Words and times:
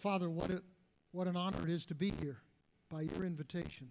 Father, 0.00 0.28
what, 0.28 0.50
a, 0.50 0.62
what 1.12 1.26
an 1.26 1.36
honor 1.36 1.62
it 1.62 1.70
is 1.70 1.86
to 1.86 1.94
be 1.94 2.10
here 2.20 2.38
by 2.90 3.02
your 3.02 3.24
invitation. 3.24 3.90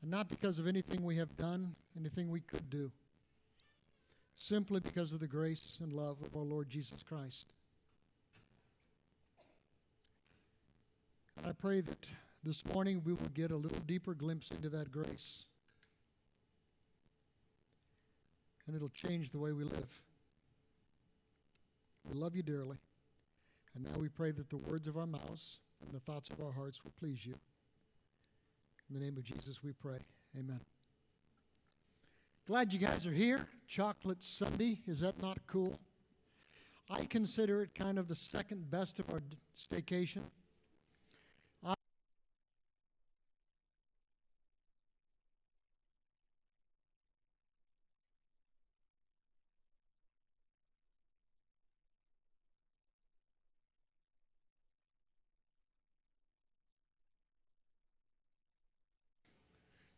And 0.00 0.10
not 0.10 0.28
because 0.28 0.58
of 0.58 0.66
anything 0.66 1.02
we 1.02 1.16
have 1.16 1.36
done, 1.36 1.76
anything 1.98 2.30
we 2.30 2.40
could 2.40 2.68
do, 2.70 2.90
simply 4.34 4.80
because 4.80 5.12
of 5.12 5.20
the 5.20 5.28
grace 5.28 5.78
and 5.82 5.92
love 5.92 6.18
of 6.22 6.34
our 6.36 6.44
Lord 6.44 6.68
Jesus 6.68 7.02
Christ. 7.02 7.46
I 11.44 11.52
pray 11.52 11.80
that 11.80 12.06
this 12.44 12.64
morning 12.66 13.02
we 13.04 13.12
will 13.12 13.28
get 13.34 13.50
a 13.50 13.56
little 13.56 13.80
deeper 13.80 14.14
glimpse 14.14 14.50
into 14.50 14.68
that 14.70 14.90
grace. 14.90 15.44
And 18.66 18.76
it'll 18.76 18.88
change 18.88 19.30
the 19.30 19.38
way 19.38 19.52
we 19.52 19.64
live. 19.64 20.02
We 22.04 22.18
love 22.18 22.36
you 22.36 22.42
dearly. 22.42 22.78
And 23.74 23.84
now 23.84 23.98
we 23.98 24.08
pray 24.08 24.30
that 24.32 24.50
the 24.50 24.56
words 24.56 24.88
of 24.88 24.96
our 24.96 25.06
mouths 25.06 25.60
and 25.80 25.92
the 25.92 26.00
thoughts 26.00 26.30
of 26.30 26.40
our 26.40 26.52
hearts 26.52 26.84
will 26.84 26.92
please 26.98 27.24
you. 27.24 27.34
In 28.88 28.98
the 28.98 29.04
name 29.04 29.16
of 29.16 29.24
Jesus 29.24 29.62
we 29.62 29.72
pray. 29.72 29.98
Amen. 30.38 30.60
Glad 32.46 32.72
you 32.72 32.78
guys 32.78 33.06
are 33.06 33.12
here. 33.12 33.46
Chocolate 33.68 34.22
Sunday. 34.22 34.80
Is 34.86 35.00
that 35.00 35.20
not 35.22 35.38
cool? 35.46 35.78
I 36.90 37.04
consider 37.04 37.62
it 37.62 37.74
kind 37.74 37.98
of 37.98 38.08
the 38.08 38.14
second 38.14 38.70
best 38.70 38.98
of 38.98 39.08
our 39.10 39.22
staycation. 39.56 40.22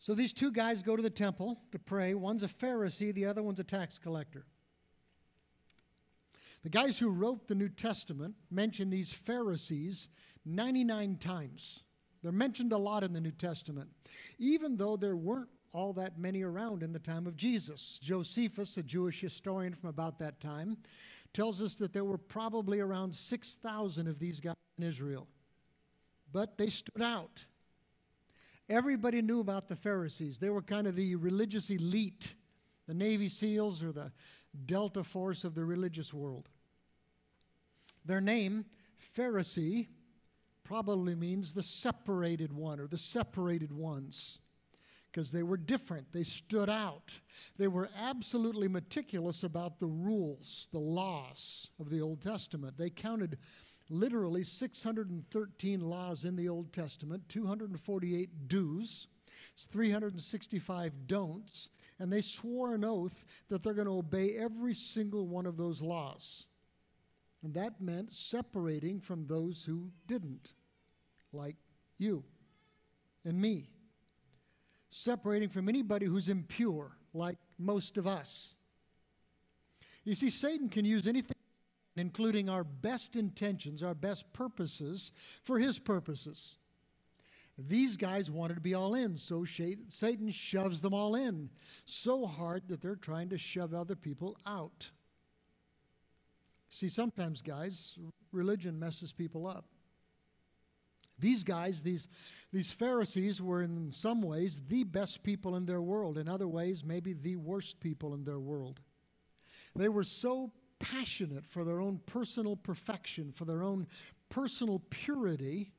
So 0.05 0.13
these 0.13 0.35
two 0.35 0.53
guys 0.53 0.83
go 0.83 0.97
to 0.97 1.03
the 1.03 1.09
temple 1.09 1.63
to 1.73 1.79
pray. 1.79 2.13
One's 2.13 2.43
a 2.43 2.47
Pharisee, 2.47 3.11
the 3.15 3.25
other 3.25 3.43
one's 3.43 3.59
a 3.59 3.65
tax 3.65 3.99
collector. 3.99 4.45
The 6.63 6.69
guys 6.69 6.99
who 6.99 7.09
wrote 7.09 7.49
the 7.49 7.55
New 7.55 7.71
Testament 7.71 8.35
mention 8.51 8.91
these 8.91 9.15
Pharisees 9.15 10.11
99 10.45 11.17
times. 11.17 11.85
They're 12.23 12.33
mentioned 12.33 12.75
a 12.75 12.77
lot 12.77 13.03
in 13.03 13.15
the 13.15 13.21
New 13.23 13.31
Testament, 13.31 13.89
even 14.39 14.77
though 14.77 14.99
there 14.99 15.17
weren't 15.17 15.49
all 15.73 15.95
that 15.95 16.19
many 16.19 16.43
around 16.43 16.83
in 16.83 16.93
the 16.93 16.99
time 16.99 17.27
of 17.27 17.35
Jesus. 17.35 17.99
Josephus, 18.03 18.77
a 18.77 18.83
Jewish 18.83 19.23
historian 19.23 19.73
from 19.73 19.89
about 19.89 20.19
that 20.19 20.39
time, 20.39 20.77
tells 21.33 21.63
us 21.63 21.77
that 21.77 21.95
there 21.95 22.05
were 22.05 22.19
probably 22.19 22.79
around 22.79 23.15
6,000 23.15 24.07
of 24.07 24.19
these 24.19 24.39
guys 24.39 24.55
in 24.77 24.85
Israel. 24.85 25.29
But 26.31 26.59
they 26.59 26.69
stood 26.69 27.01
out. 27.01 27.47
Everybody 28.69 29.21
knew 29.21 29.41
about 29.41 29.69
the 29.69 29.77
Pharisees. 29.77 30.39
They 30.39 30.51
were 30.51 30.63
kind 30.63 30.87
of 30.87 30.97
the 30.97 31.17
religious 31.17 31.69
elite, 31.71 32.35
the 32.87 32.95
Navy 32.95 33.29
SEALs 33.29 33.83
or 33.83 33.93
the 33.93 34.11
Delta 34.67 35.05
Force 35.05 35.45
of 35.45 35.55
the 35.55 35.65
religious 35.65 36.15
world. 36.15 36.49
Their 38.05 38.21
name, 38.21 38.65
Pharisee, 39.17 39.89
probably 40.63 41.15
means 41.15 41.53
the 41.53 41.63
separated 41.63 42.53
one 42.53 42.81
or 42.81 42.87
the 42.87 42.99
separated 42.99 43.73
ones 43.73 44.39
because 45.13 45.31
they 45.31 45.43
were 45.43 45.57
different. 45.57 46.13
They 46.13 46.25
stood 46.25 46.69
out. 46.69 47.21
They 47.57 47.69
were 47.69 47.89
absolutely 47.97 48.67
meticulous 48.67 49.45
about 49.45 49.79
the 49.79 49.87
rules, 49.87 50.69
the 50.73 50.81
laws 50.81 51.71
of 51.79 51.91
the 51.91 52.01
Old 52.01 52.21
Testament. 52.21 52.77
They 52.77 52.91
counted 52.91 53.39
literally 53.91 54.43
613 54.43 55.81
laws 55.81 56.25
in 56.25 56.37
the 56.37 56.49
Old 56.49 56.73
Testament, 56.73 57.29
248 57.29 58.49
do's, 58.49 59.09
365 59.57 61.07
don'ts, 61.07 61.71
and 61.99 62.13
they 62.13 62.21
swore 62.21 62.75
an 62.75 62.85
oath 62.85 63.25
that 63.49 63.63
they're 63.63 63.75
going 63.75 63.87
to 63.87 63.99
obey 63.99 64.33
every 64.39 64.75
single 64.75 65.27
one 65.27 65.47
of 65.47 65.57
those 65.57 65.83
laws. 65.83 66.47
And 67.43 67.55
that 67.55 67.81
meant 67.81 68.13
separating 68.13 69.01
from 69.01 69.27
those 69.27 69.65
who 69.65 69.91
didn't, 70.07 70.55
like 71.33 71.57
you 71.99 72.25
and 73.25 73.41
me. 73.41 73.69
Separating 74.89 75.51
from 75.51 75.69
anybody 75.69 76.07
who's 76.07 76.29
impure, 76.29 76.97
like 77.13 77.37
most 77.59 77.99
of 77.99 78.07
us. 78.07 78.55
You 80.05 80.15
see, 80.15 80.31
Satan 80.31 80.69
can 80.69 80.85
use 80.85 81.07
anything 81.07 81.34
including 81.97 82.49
our 82.49 82.65
best 82.65 83.17
intentions, 83.17 83.83
our 83.83 83.95
best 83.95 84.33
purposes, 84.33 85.13
for 85.45 85.59
his 85.59 85.79
purposes. 85.79 86.57
These 87.57 87.97
guys 87.97 88.31
wanted 88.31 88.55
to 88.55 88.61
be 88.61 88.75
all 88.75 88.95
in, 88.95 89.17
so 89.17 89.45
Satan 89.45 90.31
shoves 90.31 90.81
them 90.81 90.93
all 90.93 91.15
in 91.15 91.51
so 91.85 92.27
hard 92.27 92.69
that 92.69 92.83
they're 92.83 92.97
trying 92.97 93.29
to 93.29 93.39
shove 93.39 93.73
other 93.73 93.95
people 93.95 94.37
out. 94.45 94.91
See, 96.69 96.89
sometimes, 96.89 97.43
guys, 97.43 97.97
religion 98.33 98.81
messes 98.81 99.13
people 99.13 99.47
up. 99.47 99.67
These 101.17 101.45
guys, 101.45 101.83
these, 101.83 102.09
these 102.53 102.73
Pharisees, 102.73 103.41
were 103.41 103.63
in 103.63 103.93
some 103.93 104.21
ways 104.21 104.61
the 104.67 104.83
best 104.83 105.23
people 105.23 105.55
in 105.55 105.67
their 105.67 105.81
world, 105.81 106.19
in 106.19 106.29
other 106.29 106.49
ways, 106.49 106.83
maybe 106.85 107.13
the 107.13 107.37
worst 107.37 107.79
people 107.79 108.15
in 108.15 108.25
their 108.25 108.41
world. 108.41 108.81
They 109.77 109.89
were 109.89 110.03
so 110.03 110.51
passionate 110.85 111.47
for 111.47 111.65
their 111.65 111.81
own 111.81 111.99
personal 112.05 112.57
perfection, 112.57 113.33
for 113.33 113.47
their 113.47 113.63
own 113.63 113.87
personal 114.29 114.83
purity, 114.91 115.73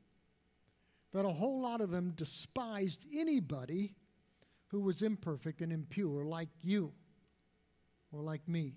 that 1.13 1.25
a 1.25 1.29
whole 1.29 1.61
lot 1.61 1.79
of 1.79 1.91
them 1.91 2.11
despised 2.16 3.05
anybody 3.16 3.93
who 4.69 4.81
was 4.81 5.03
imperfect 5.03 5.61
and 5.61 5.71
impure 5.71 6.25
like 6.25 6.49
you 6.61 6.91
or 8.11 8.21
like 8.21 8.47
me. 8.47 8.73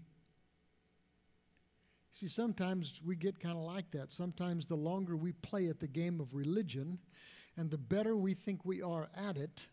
See, 2.11 2.29
sometimes 2.29 3.01
we 3.05 3.17
get 3.17 3.41
kind 3.41 3.57
of 3.57 3.65
like 3.65 3.91
that. 3.93 4.13
Sometimes 4.13 4.67
the 4.67 4.77
longer 4.77 5.17
we 5.17 5.33
play 5.33 5.69
at 5.69 5.81
the 5.81 5.89
game 5.89 6.21
of 6.21 6.35
religion 6.35 6.99
and 7.57 7.71
the 7.71 7.79
better 7.79 8.17
we 8.17 8.35
think 8.35 8.65
we 8.65 8.83
are 8.83 9.09
at 9.17 9.39
it, 9.39 9.69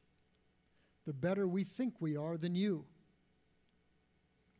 the 1.05 1.13
better 1.13 1.47
we 1.47 1.63
think 1.65 1.95
we 1.99 2.15
are 2.15 2.37
than 2.37 2.55
you. 2.55 2.85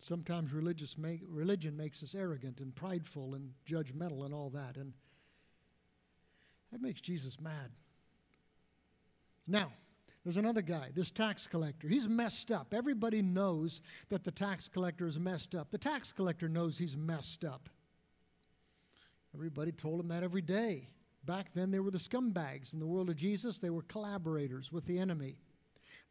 Sometimes 0.06 0.54
religious 0.54 1.00
make, 1.00 1.22
religion 1.28 1.76
makes 1.76 2.04
us 2.04 2.14
arrogant 2.14 2.60
and 2.60 2.76
prideful 2.76 3.34
and 3.34 3.54
judgmental 3.68 4.24
and 4.24 4.36
all 4.36 4.52
that. 4.52 4.78
And 4.78 4.94
that 6.72 6.80
makes 6.80 7.02
Jesus 7.02 7.42
mad. 7.42 7.72
Now, 9.48 9.72
there's 10.24 10.38
another 10.38 10.62
guy, 10.62 10.92
this 10.94 11.10
tax 11.10 11.48
collector. 11.48 11.88
He's 11.88 12.08
messed 12.08 12.52
up. 12.52 12.72
Everybody 12.72 13.24
knows 13.24 13.82
that 14.10 14.24
the 14.24 14.30
tax 14.30 14.70
collector 14.70 15.08
is 15.08 15.20
messed 15.20 15.56
up. 15.56 15.72
The 15.72 15.80
tax 15.80 16.12
collector 16.12 16.48
knows 16.48 16.78
he's 16.78 16.96
messed 16.96 17.44
up. 17.44 17.68
Everybody 19.34 19.72
told 19.72 20.00
him 20.00 20.10
that 20.10 20.22
every 20.22 20.44
day. 20.44 20.90
Back 21.24 21.52
then, 21.56 21.72
they 21.72 21.80
were 21.80 21.90
the 21.90 21.98
scumbags. 21.98 22.74
In 22.74 22.80
the 22.80 22.86
world 22.86 23.10
of 23.10 23.16
Jesus, 23.16 23.58
they 23.58 23.72
were 23.72 23.82
collaborators 23.82 24.72
with 24.72 24.86
the 24.86 25.00
enemy. 25.00 25.40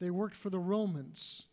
They 0.00 0.10
worked 0.10 0.37
for 0.37 0.50
the 0.50 0.59
Romans. 0.59 1.47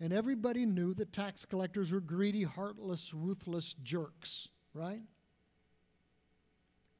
And 0.00 0.12
everybody 0.12 0.66
knew 0.66 0.92
that 0.94 1.12
tax 1.12 1.44
collectors 1.44 1.90
were 1.90 2.00
greedy, 2.00 2.42
heartless, 2.42 3.14
ruthless 3.14 3.74
jerks, 3.82 4.48
right? 4.74 5.00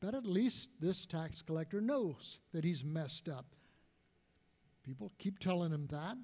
But 0.01 0.15
at 0.15 0.27
least 0.27 0.71
this 0.81 1.05
tax 1.05 1.43
collector 1.43 1.81
knows 1.81 2.39
that 2.53 2.65
he's 2.65 2.85
messed 2.85 3.29
up. 3.29 3.47
People 4.83 5.13
keep 5.19 5.39
telling 5.39 5.73
him 5.73 5.89
that. 5.89 6.17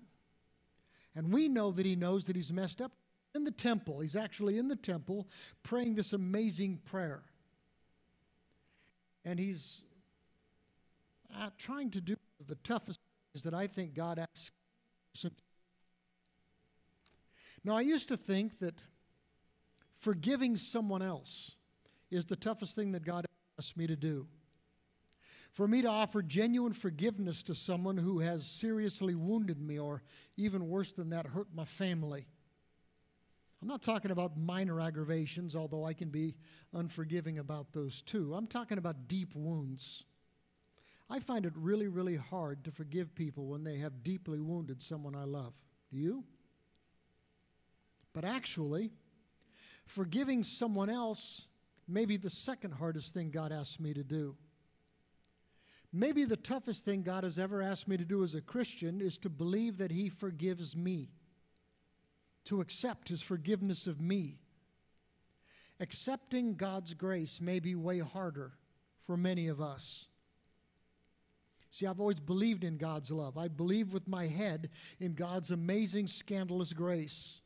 And 1.14 1.32
we 1.32 1.48
know 1.48 1.72
that 1.72 1.84
he 1.84 1.96
knows 1.96 2.24
that 2.24 2.36
he's 2.36 2.52
messed 2.52 2.80
up 2.80 2.92
in 3.34 3.44
the 3.44 3.50
temple. 3.50 4.00
He's 4.00 4.16
actually 4.16 4.56
in 4.56 4.68
the 4.68 4.76
temple 4.76 5.28
praying 5.62 5.94
this 5.94 6.12
amazing 6.12 6.80
prayer. 6.84 7.22
And 9.24 9.38
he's 9.38 9.84
uh, 11.38 11.50
trying 11.58 11.90
to 11.90 12.00
do 12.00 12.16
the 12.46 12.56
toughest 12.56 13.00
things 13.32 13.42
that 13.44 13.54
I 13.54 13.66
think 13.66 13.94
God 13.94 14.18
asks 14.18 14.52
now, 17.64 17.76
I 17.76 17.82
used 17.82 18.08
to 18.08 18.16
think 18.16 18.58
that 18.58 18.74
forgiving 20.00 20.56
someone 20.56 21.02
else 21.02 21.56
is 22.10 22.26
the 22.26 22.36
toughest 22.36 22.74
thing 22.74 22.92
that 22.92 23.04
God 23.04 23.24
asked 23.58 23.76
me 23.76 23.86
to 23.86 23.96
do. 23.96 24.26
For 25.52 25.68
me 25.68 25.82
to 25.82 25.88
offer 25.88 26.22
genuine 26.22 26.72
forgiveness 26.72 27.42
to 27.44 27.54
someone 27.54 27.98
who 27.98 28.20
has 28.20 28.46
seriously 28.46 29.14
wounded 29.14 29.60
me, 29.60 29.78
or 29.78 30.02
even 30.36 30.68
worse 30.68 30.92
than 30.92 31.10
that, 31.10 31.26
hurt 31.26 31.48
my 31.54 31.64
family. 31.64 32.26
I'm 33.60 33.68
not 33.68 33.82
talking 33.82 34.10
about 34.10 34.36
minor 34.36 34.80
aggravations, 34.80 35.54
although 35.54 35.84
I 35.84 35.92
can 35.92 36.08
be 36.08 36.34
unforgiving 36.74 37.38
about 37.38 37.72
those 37.72 38.02
too. 38.02 38.34
I'm 38.34 38.48
talking 38.48 38.78
about 38.78 39.06
deep 39.06 39.36
wounds. 39.36 40.04
I 41.08 41.20
find 41.20 41.46
it 41.46 41.52
really, 41.54 41.86
really 41.86 42.16
hard 42.16 42.64
to 42.64 42.72
forgive 42.72 43.14
people 43.14 43.46
when 43.46 43.62
they 43.62 43.76
have 43.76 44.02
deeply 44.02 44.40
wounded 44.40 44.82
someone 44.82 45.14
I 45.14 45.24
love. 45.24 45.52
Do 45.92 45.98
you? 45.98 46.24
But 48.12 48.24
actually, 48.24 48.90
forgiving 49.86 50.44
someone 50.44 50.90
else 50.90 51.46
maybe 51.88 52.16
the 52.16 52.30
second 52.30 52.72
hardest 52.72 53.12
thing 53.12 53.30
God 53.30 53.52
asked 53.52 53.80
me 53.80 53.92
to 53.94 54.04
do. 54.04 54.36
Maybe 55.92 56.24
the 56.24 56.36
toughest 56.36 56.84
thing 56.84 57.02
God 57.02 57.24
has 57.24 57.38
ever 57.38 57.60
asked 57.60 57.86
me 57.86 57.98
to 57.98 58.04
do 58.04 58.22
as 58.22 58.34
a 58.34 58.40
Christian 58.40 59.00
is 59.00 59.18
to 59.18 59.28
believe 59.28 59.76
that 59.76 59.90
He 59.90 60.08
forgives 60.08 60.74
me, 60.74 61.10
to 62.46 62.62
accept 62.62 63.08
His 63.08 63.20
forgiveness 63.20 63.86
of 63.86 64.00
me. 64.00 64.38
Accepting 65.80 66.54
God's 66.54 66.94
grace 66.94 67.40
may 67.40 67.60
be 67.60 67.74
way 67.74 67.98
harder 67.98 68.52
for 69.00 69.16
many 69.16 69.48
of 69.48 69.60
us. 69.60 70.06
See, 71.68 71.86
I've 71.86 72.00
always 72.00 72.20
believed 72.20 72.64
in 72.64 72.76
God's 72.76 73.10
love. 73.10 73.36
I 73.36 73.48
believe 73.48 73.92
with 73.92 74.06
my 74.08 74.26
head 74.26 74.70
in 75.00 75.14
God's 75.14 75.50
amazing, 75.50 76.06
scandalous 76.06 76.72
grace. 76.72 77.41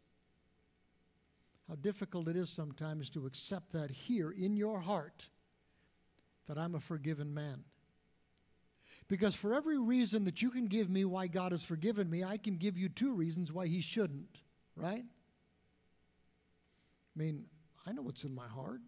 How 1.68 1.74
difficult 1.74 2.28
it 2.28 2.36
is 2.36 2.48
sometimes 2.48 3.10
to 3.10 3.26
accept 3.26 3.72
that 3.72 3.90
here 3.90 4.30
in 4.30 4.56
your 4.56 4.80
heart 4.80 5.28
that 6.46 6.58
I'm 6.58 6.74
a 6.74 6.80
forgiven 6.80 7.34
man. 7.34 7.64
Because 9.08 9.34
for 9.34 9.54
every 9.54 9.78
reason 9.78 10.24
that 10.24 10.42
you 10.42 10.50
can 10.50 10.66
give 10.66 10.88
me 10.90 11.04
why 11.04 11.26
God 11.26 11.52
has 11.52 11.62
forgiven 11.62 12.08
me, 12.10 12.24
I 12.24 12.36
can 12.36 12.56
give 12.56 12.76
you 12.76 12.88
two 12.88 13.12
reasons 13.12 13.52
why 13.52 13.66
He 13.66 13.80
shouldn't, 13.80 14.42
right? 14.76 15.04
I 17.16 17.18
mean, 17.18 17.44
I 17.86 17.92
know 17.92 18.02
what's 18.02 18.24
in 18.24 18.34
my 18.34 18.46
heart. 18.46 18.80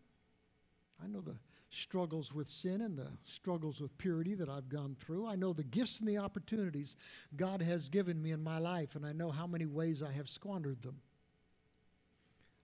I 1.03 1.07
know 1.07 1.21
the 1.21 1.39
struggles 1.71 2.33
with 2.33 2.49
sin 2.49 2.81
and 2.81 2.97
the 2.97 3.09
struggles 3.23 3.81
with 3.81 3.97
purity 3.99 4.35
that 4.35 4.49
I've 4.49 4.69
gone 4.69 4.97
through. 4.99 5.27
I 5.27 5.37
know 5.37 5.53
the 5.53 5.65
gifts 5.65 6.01
and 6.01 6.09
the 6.09 6.19
opportunities 6.19 6.97
God 7.37 7.63
has 7.63 7.89
given 7.89 8.21
me 8.21 8.33
in 8.33 8.43
my 8.43 8.59
life, 8.59 8.97
and 8.97 9.07
I 9.07 9.13
know 9.13 9.31
how 9.31 9.47
many 9.47 9.67
ways 9.67 10.03
I 10.03 10.13
have 10.13 10.29
squandered 10.29 10.83
them. 10.83 11.01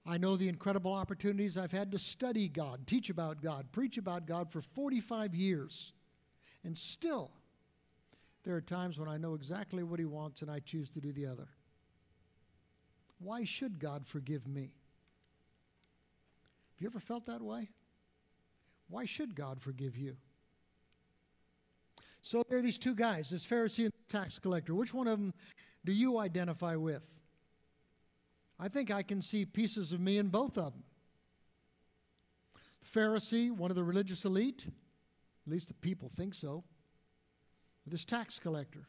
I 0.07 0.19
know 0.19 0.37
the 0.37 0.49
incredible 0.49 0.93
opportunities 0.93 1.57
I've 1.57 1.73
had 1.73 1.91
to 1.93 1.99
study 1.99 2.49
God, 2.49 2.87
teach 2.87 3.09
about 3.09 3.43
God, 3.43 3.73
preach 3.73 3.97
about 3.97 4.27
God 4.27 4.51
for 4.51 4.61
45 4.61 5.35
years. 5.35 5.93
And 6.63 6.77
still, 6.77 7.31
there 8.45 8.55
are 8.55 8.61
times 8.61 8.99
when 8.99 9.09
I 9.09 9.17
know 9.17 9.35
exactly 9.35 9.83
what 9.83 9.99
He 9.99 10.05
wants 10.05 10.43
and 10.43 10.51
I 10.51 10.61
choose 10.61 10.91
to 10.91 11.01
do 11.01 11.13
the 11.13 11.27
other. 11.27 11.49
Why 13.19 13.45
should 13.45 13.79
God 13.79 14.07
forgive 14.07 14.47
me? 14.47 14.73
Have 16.75 16.81
you 16.81 16.89
ever 16.89 17.01
felt 17.01 17.27
that 17.27 17.41
way? 17.41 17.71
Why 18.89 19.07
should 19.07 19.35
God 19.35 19.63
forgive 19.63 19.97
you? 19.97 20.17
So 22.21 22.43
there 22.49 22.59
are 22.59 22.63
these 22.63 22.79
two 22.79 22.95
guys, 22.95 23.31
this 23.31 23.47
Pharisee 23.47 23.85
and 23.85 23.93
tax 24.09 24.39
collector. 24.39 24.75
Which 24.75 24.93
one 24.93 25.07
of 25.07 25.19
them 25.19 25.33
do 25.85 25.93
you 25.93 26.19
identify 26.19 26.77
with? 26.77 27.07
I 28.59 28.69
think 28.69 28.91
I 28.91 29.03
can 29.03 29.21
see 29.21 29.45
pieces 29.45 29.93
of 29.93 30.01
me 30.01 30.19
in 30.19 30.29
both 30.29 30.57
of 30.57 30.73
them. 30.73 30.85
The 32.83 33.01
Pharisee, 33.01 33.51
one 33.51 33.71
of 33.71 33.77
the 33.77 33.85
religious 33.85 34.25
elite, 34.25 34.67
at 34.67 35.53
least 35.53 35.69
the 35.69 35.75
people 35.75 36.09
think 36.09 36.35
so, 36.35 36.65
this 37.87 38.05
tax 38.05 38.39
collector. 38.39 38.87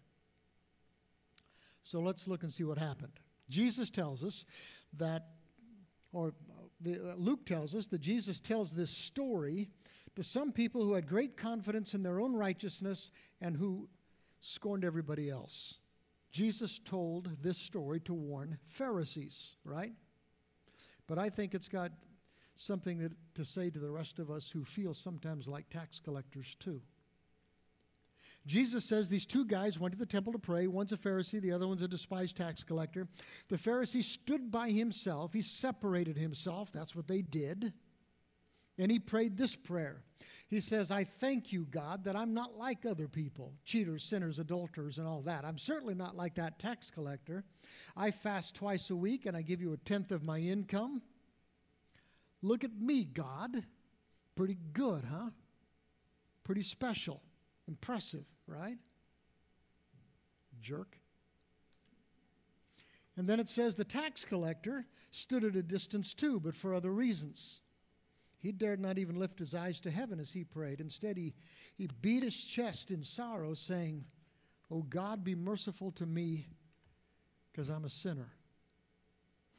So 1.84 2.00
let's 2.00 2.28
look 2.28 2.44
and 2.44 2.52
see 2.52 2.64
what 2.64 2.78
happened. 2.78 3.20
Jesus 3.50 3.90
tells 3.90 4.24
us 4.24 4.46
that, 4.98 5.28
or 6.14 6.34
uh, 6.86 6.90
Luke 7.16 7.46
tells 7.46 7.76
us 7.76 7.88
that 7.88 8.02
Jesus 8.02 8.40
tells 8.40 8.72
this 8.72 8.90
story 8.90 9.70
to 10.16 10.24
some 10.24 10.52
people 10.52 10.84
who 10.84 10.94
had 10.94 11.08
great 11.08 11.38
confidence 11.38 11.94
in 11.94 12.04
their 12.04 12.20
own 12.20 12.34
righteousness 12.34 13.12
and 13.42 13.58
who 13.58 13.90
scorned 14.40 14.86
everybody 14.86 15.30
else. 15.30 15.78
Jesus 16.36 16.80
told 16.80 17.30
this 17.42 17.58
story 17.58 18.02
to 18.02 18.14
warn 18.14 18.58
Pharisees, 18.68 19.56
right? 19.64 19.94
But 21.08 21.18
I 21.18 21.30
think 21.30 21.56
it's 21.56 21.70
got 21.70 21.92
something 22.58 22.98
that, 22.98 23.14
to 23.36 23.46
say 23.46 23.70
to 23.70 23.80
the 23.80 23.90
rest 23.90 24.20
of 24.20 24.30
us 24.30 24.50
who 24.50 24.66
feel 24.66 24.94
sometimes 24.94 25.48
like 25.48 25.70
tax 25.70 26.02
collectors 26.02 26.54
too. 26.56 26.82
Jesus 28.46 28.90
says 28.90 29.08
these 29.08 29.26
two 29.26 29.46
guys 29.46 29.80
went 29.80 29.94
to 29.94 29.98
the 29.98 30.06
temple 30.06 30.34
to 30.34 30.40
pray. 30.40 30.68
One's 30.68 30.92
a 30.92 30.98
Pharisee, 30.98 31.40
the 31.40 31.54
other 31.54 31.70
one's 31.70 31.84
a 31.84 31.88
despised 31.88 32.36
tax 32.36 32.66
collector. 32.66 33.08
The 33.48 33.56
Pharisee 33.56 34.04
stood 34.04 34.52
by 34.52 34.72
himself, 34.72 35.32
he 35.32 35.42
separated 35.42 36.18
himself. 36.18 36.70
That's 36.70 36.98
what 36.98 37.08
they 37.08 37.22
did. 37.22 37.72
And 38.78 38.92
he 38.92 39.00
prayed 39.00 39.38
this 39.38 39.56
prayer. 39.56 40.02
He 40.48 40.60
says, 40.60 40.92
I 40.92 41.04
thank 41.04 41.54
you, 41.54 41.66
God, 41.70 42.06
that 42.06 42.16
I'm 42.16 42.34
not 42.34 42.58
like 42.58 42.86
other 42.86 43.08
people, 43.08 43.54
cheaters, 43.64 44.04
sinners, 44.04 44.40
adulterers, 44.40 44.98
and 44.98 45.08
all 45.08 45.22
that. 45.22 45.46
I'm 45.46 45.58
certainly 45.58 45.96
not 45.96 46.16
like 46.16 46.36
that 46.36 46.60
tax 46.60 46.92
collector. 46.92 47.44
I 47.96 48.12
fast 48.12 48.56
twice 48.56 48.90
a 48.90 48.96
week 48.96 49.26
and 49.26 49.36
I 49.36 49.42
give 49.42 49.62
you 49.62 49.74
a 49.74 49.78
tenth 49.78 50.12
of 50.12 50.24
my 50.24 50.40
income. 50.40 51.02
Look 52.42 52.64
at 52.64 52.76
me, 52.80 53.06
God. 53.06 53.64
Pretty 54.36 54.58
good, 54.74 55.04
huh? 55.10 55.30
Pretty 56.44 56.64
special. 56.64 57.22
Impressive, 57.68 58.26
right? 58.48 58.78
Jerk. 60.62 61.00
And 63.18 63.28
then 63.28 63.40
it 63.40 63.48
says 63.48 63.76
the 63.76 63.86
tax 63.86 64.26
collector 64.26 64.86
stood 65.10 65.44
at 65.44 65.56
a 65.56 65.64
distance 65.64 66.14
too, 66.14 66.40
but 66.40 66.56
for 66.56 66.74
other 66.74 66.92
reasons. 66.92 67.62
He 68.46 68.52
dared 68.52 68.80
not 68.80 69.00
even 69.00 69.18
lift 69.18 69.40
his 69.40 69.56
eyes 69.56 69.80
to 69.80 69.90
heaven 69.90 70.20
as 70.20 70.32
he 70.32 70.44
prayed. 70.44 70.80
Instead, 70.80 71.18
he, 71.18 71.34
he 71.76 71.90
beat 72.04 72.22
his 72.22 72.44
chest 72.44 72.92
in 72.92 73.02
sorrow, 73.02 73.56
saying, 73.56 74.06
Oh 74.70 74.84
God, 74.84 75.24
be 75.24 75.34
merciful 75.34 75.90
to 75.94 76.06
me, 76.06 76.46
because 77.52 77.70
I'm 77.70 77.86
a 77.86 77.90
sinner. 77.90 78.32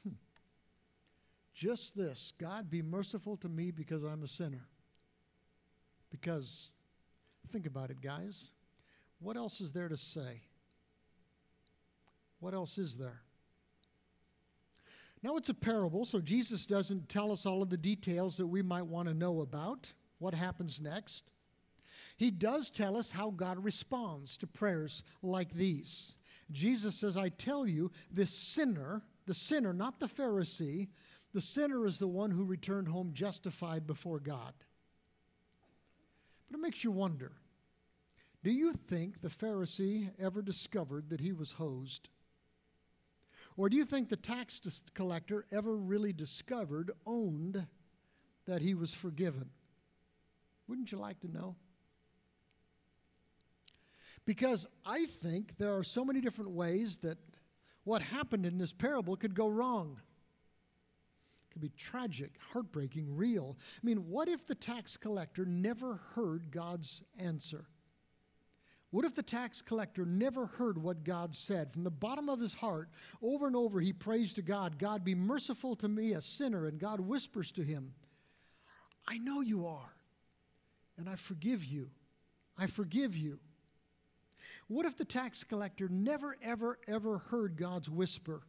Hmm. 0.05 0.15
Just 1.53 1.97
this 1.97 2.33
God, 2.39 2.71
be 2.71 2.81
merciful 2.81 3.37
to 3.39 3.49
me 3.49 3.73
because 3.73 4.05
I'm 4.05 4.23
a 4.23 4.29
sinner. 4.29 4.69
Because, 6.09 6.77
think 7.49 7.67
about 7.67 7.91
it, 7.91 8.01
guys. 8.01 8.53
What 9.19 9.37
else 9.37 9.61
is 9.61 9.73
there 9.73 9.89
to 9.89 9.97
say? 9.97 10.43
What 12.39 12.55
else 12.55 12.79
is 12.79 12.99
there? 12.99 13.23
Now, 15.23 15.37
it's 15.37 15.49
a 15.49 15.55
parable, 15.55 16.05
so 16.05 16.21
Jesus 16.21 16.67
doesn't 16.67 17.09
tell 17.09 17.33
us 17.33 17.47
all 17.47 17.63
of 17.63 17.71
the 17.71 17.77
details 17.77 18.37
that 18.37 18.47
we 18.47 18.63
might 18.63 18.87
want 18.87 19.09
to 19.09 19.15
know 19.15 19.41
about. 19.41 19.93
What 20.19 20.35
happens 20.35 20.81
next? 20.81 21.33
He 22.17 22.31
does 22.31 22.71
tell 22.71 22.97
us 22.97 23.11
how 23.11 23.31
God 23.31 23.63
responds 23.63 24.37
to 24.39 24.47
prayers 24.47 25.03
like 25.23 25.53
these. 25.53 26.17
Jesus 26.51 26.97
says, 26.97 27.17
I 27.17 27.29
tell 27.29 27.67
you, 27.67 27.91
this 28.11 28.31
sinner, 28.31 29.03
the 29.27 29.35
sinner, 29.35 29.73
not 29.73 30.01
the 30.01 30.07
Pharisee, 30.07 30.89
the 31.33 31.41
sinner 31.41 31.87
is 31.87 31.99
the 31.99 32.09
one 32.09 32.31
who 32.31 32.45
returned 32.45 32.89
home 32.89 33.11
justified 33.13 33.87
before 33.87 34.21
God. 34.21 34.55
But 36.49 36.59
it 36.59 36.63
makes 36.63 36.85
you 36.85 36.91
wonder 36.91 37.33
do 38.43 38.53
you 38.53 38.75
think 38.75 39.21
the 39.21 39.29
Pharisee 39.29 40.11
ever 40.21 40.41
discovered 40.41 41.11
that 41.11 41.21
he 41.21 41.33
was 41.33 41.53
hosed? 41.53 42.11
Or 43.57 43.69
do 43.69 43.77
you 43.77 43.85
think 43.85 44.09
the 44.09 44.17
tax 44.17 44.61
collector 44.93 45.47
ever 45.51 45.75
really 45.75 46.13
discovered, 46.13 46.91
owned 47.07 47.67
that 48.47 48.61
he 48.61 48.75
was 48.75 48.93
forgiven? 48.93 49.51
Wouldn't 50.69 50.93
you 50.93 50.99
like 50.99 51.21
to 51.21 51.33
know? 51.33 51.57
Because 54.27 54.67
I 54.85 55.07
think 55.23 55.57
there 55.57 55.77
are 55.77 55.85
so 55.85 56.05
many 56.05 56.21
different 56.21 56.51
ways 56.51 56.99
that 56.99 57.19
what 57.85 58.03
happened 58.03 58.45
in 58.45 58.59
this 58.59 58.73
parable 58.73 59.17
could 59.17 59.35
go 59.35 59.49
wrong. 59.49 60.01
It 61.49 61.53
could 61.53 61.63
be 61.63 61.71
tragic, 61.71 62.33
heartbreaking, 62.53 63.17
real. 63.17 63.57
I 63.83 63.87
mean, 63.87 64.09
what 64.09 64.29
if 64.29 64.47
the 64.47 64.57
tax 64.57 64.97
collector 64.97 65.47
never 65.47 66.01
heard 66.15 66.51
God's 66.51 67.03
answer? 67.19 67.69
What 68.91 69.05
if 69.05 69.15
the 69.15 69.23
tax 69.23 69.63
collector 69.63 70.07
never 70.07 70.47
heard 70.47 70.79
what 70.79 71.05
God 71.05 71.35
said? 71.35 71.73
From 71.73 71.85
the 71.85 71.91
bottom 71.91 72.29
of 72.29 72.41
his 72.41 72.55
heart, 72.55 72.89
over 73.21 73.47
and 73.47 73.57
over, 73.57 73.81
he 73.81 73.93
prays 73.93 74.33
to 74.35 74.43
God, 74.43 74.79
God, 74.79 75.05
be 75.05 75.15
merciful 75.15 75.75
to 75.77 75.89
me, 75.89 76.13
a 76.13 76.21
sinner. 76.21 76.67
And 76.67 76.79
God 76.79 77.01
whispers 77.01 77.51
to 77.53 77.63
him, 77.63 77.95
I 79.09 79.19
know 79.19 79.41
you 79.41 79.67
are, 79.67 79.95
and 80.97 81.09
I 81.09 81.17
forgive 81.17 81.65
you. 81.65 81.91
I 82.57 82.69
forgive 82.69 83.17
you. 83.17 83.41
What 84.69 84.87
if 84.87 84.97
the 84.97 85.05
tax 85.05 85.43
collector 85.43 85.89
never, 85.89 86.37
ever, 86.41 86.79
ever 86.87 87.19
heard 87.19 87.57
God's 87.57 87.91
whisper? 87.91 88.43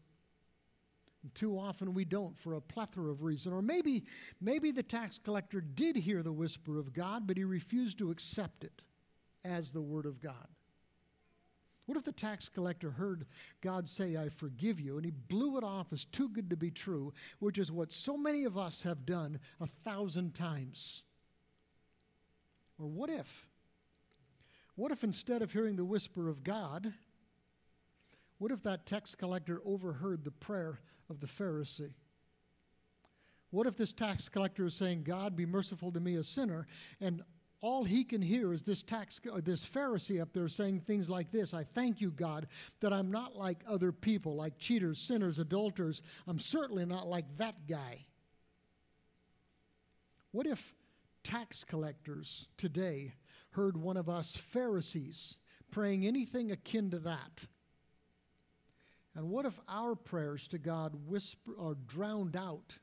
And 1.24 1.34
too 1.34 1.58
often 1.58 1.96
we 1.96 2.06
don't 2.06 2.38
for 2.38 2.54
a 2.54 2.62
plethora 2.62 3.12
of 3.12 3.24
reasons. 3.24 3.54
Or 3.54 3.64
maybe, 3.64 4.04
maybe 4.40 4.72
the 4.72 4.84
tax 4.84 5.18
collector 5.18 5.62
did 5.62 5.96
hear 5.96 6.22
the 6.22 6.32
whisper 6.32 6.80
of 6.80 6.94
God, 6.94 7.26
but 7.26 7.38
he 7.38 7.44
refused 7.44 7.98
to 7.98 8.12
accept 8.12 8.64
it 8.64 8.84
as 9.48 9.72
the 9.72 9.82
Word 9.82 10.06
of 10.06 10.20
God? 10.20 10.48
What 11.88 11.98
if 11.98 12.04
the 12.04 12.12
tax 12.12 12.50
collector 12.50 12.92
heard 12.92 13.26
God 13.62 13.88
say, 13.88 14.18
I 14.18 14.28
forgive 14.28 14.78
you, 14.78 14.98
and 14.98 15.06
he 15.06 15.12
blew 15.12 15.58
it 15.58 15.64
off 15.64 15.94
as 15.94 16.04
too 16.04 16.28
good 16.28 16.50
to 16.50 16.58
be 16.58 16.70
true, 16.70 17.14
which 17.40 17.58
is 17.58 17.72
what 17.72 17.94
so 17.94 18.18
many 18.18 18.44
of 18.44 18.58
us 18.58 18.82
have 18.82 19.06
done 19.06 19.40
a 19.62 19.66
thousand 19.66 20.36
times? 20.36 21.04
Or 22.78 22.88
what 22.88 23.10
if? 23.10 23.48
What 24.76 24.92
if 24.92 25.04
instead 25.04 25.42
of 25.42 25.54
hearing 25.54 25.78
the 25.78 25.86
whisper 25.86 26.28
of 26.28 26.44
God, 26.44 26.94
what 28.38 28.52
if 28.52 28.62
that 28.64 28.86
tax 28.86 29.16
collector 29.16 29.62
overheard 29.66 30.26
the 30.26 30.32
prayer 30.32 30.80
of 31.10 31.22
the 31.22 31.28
Pharisee? 31.28 31.94
What 33.50 33.66
if 33.66 33.78
this 33.78 33.94
tax 33.94 34.28
collector 34.28 34.66
is 34.66 34.76
saying, 34.76 35.04
God, 35.04 35.38
be 35.38 35.46
merciful 35.46 35.94
to 35.94 36.02
me, 36.02 36.16
a 36.16 36.24
sinner, 36.24 36.68
and 37.00 37.22
all 37.62 37.84
he 37.84 38.04
can 38.04 38.22
hear 38.22 38.54
is 38.54 38.62
this 38.64 38.84
tax 38.84 39.20
this 39.44 39.66
Pharisee 39.66 40.22
up 40.22 40.32
there 40.34 40.48
saying 40.48 40.82
things 40.82 41.10
like 41.10 41.32
this 41.32 41.54
I 41.54 41.64
thank 41.64 42.02
you, 42.02 42.12
God, 42.12 42.48
that 42.82 42.94
I'm 42.94 43.12
not 43.12 43.36
like 43.36 43.64
other 43.68 43.92
people, 43.92 44.36
like 44.36 44.60
cheaters, 44.60 45.00
sinners, 45.00 45.40
adulterers. 45.40 46.02
I'm 46.28 46.40
certainly 46.40 46.86
not 46.86 47.08
like 47.08 47.26
that 47.38 47.68
guy. 47.68 48.06
What 50.32 50.46
if 50.46 50.76
tax 51.24 51.64
collectors 51.64 52.48
today 52.58 53.14
heard 53.52 53.76
one 53.76 53.98
of 53.98 54.08
us 54.08 54.36
Pharisees 54.36 55.40
praying 55.72 56.06
anything 56.06 56.52
akin 56.52 56.92
to 56.92 57.00
that? 57.00 57.48
And 59.16 59.30
what 59.30 59.48
if 59.48 59.60
our 59.68 59.96
prayers 59.96 60.48
to 60.50 60.60
God 60.60 60.94
whisper 61.08 61.54
or 61.58 61.74
drowned 61.74 62.36
out 62.36 62.78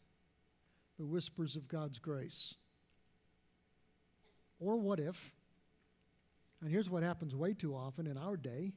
the 0.99 1.07
whispers 1.07 1.55
of 1.55 1.69
God's 1.69 2.01
grace? 2.01 2.57
Or 4.61 4.77
what 4.77 5.01
if, 5.01 5.33
and 6.61 6.71
here's 6.71 6.89
what 6.89 7.03
happens 7.03 7.35
way 7.35 7.55
too 7.55 7.75
often 7.75 8.07
in 8.07 8.17
our 8.17 8.37
day 8.37 8.73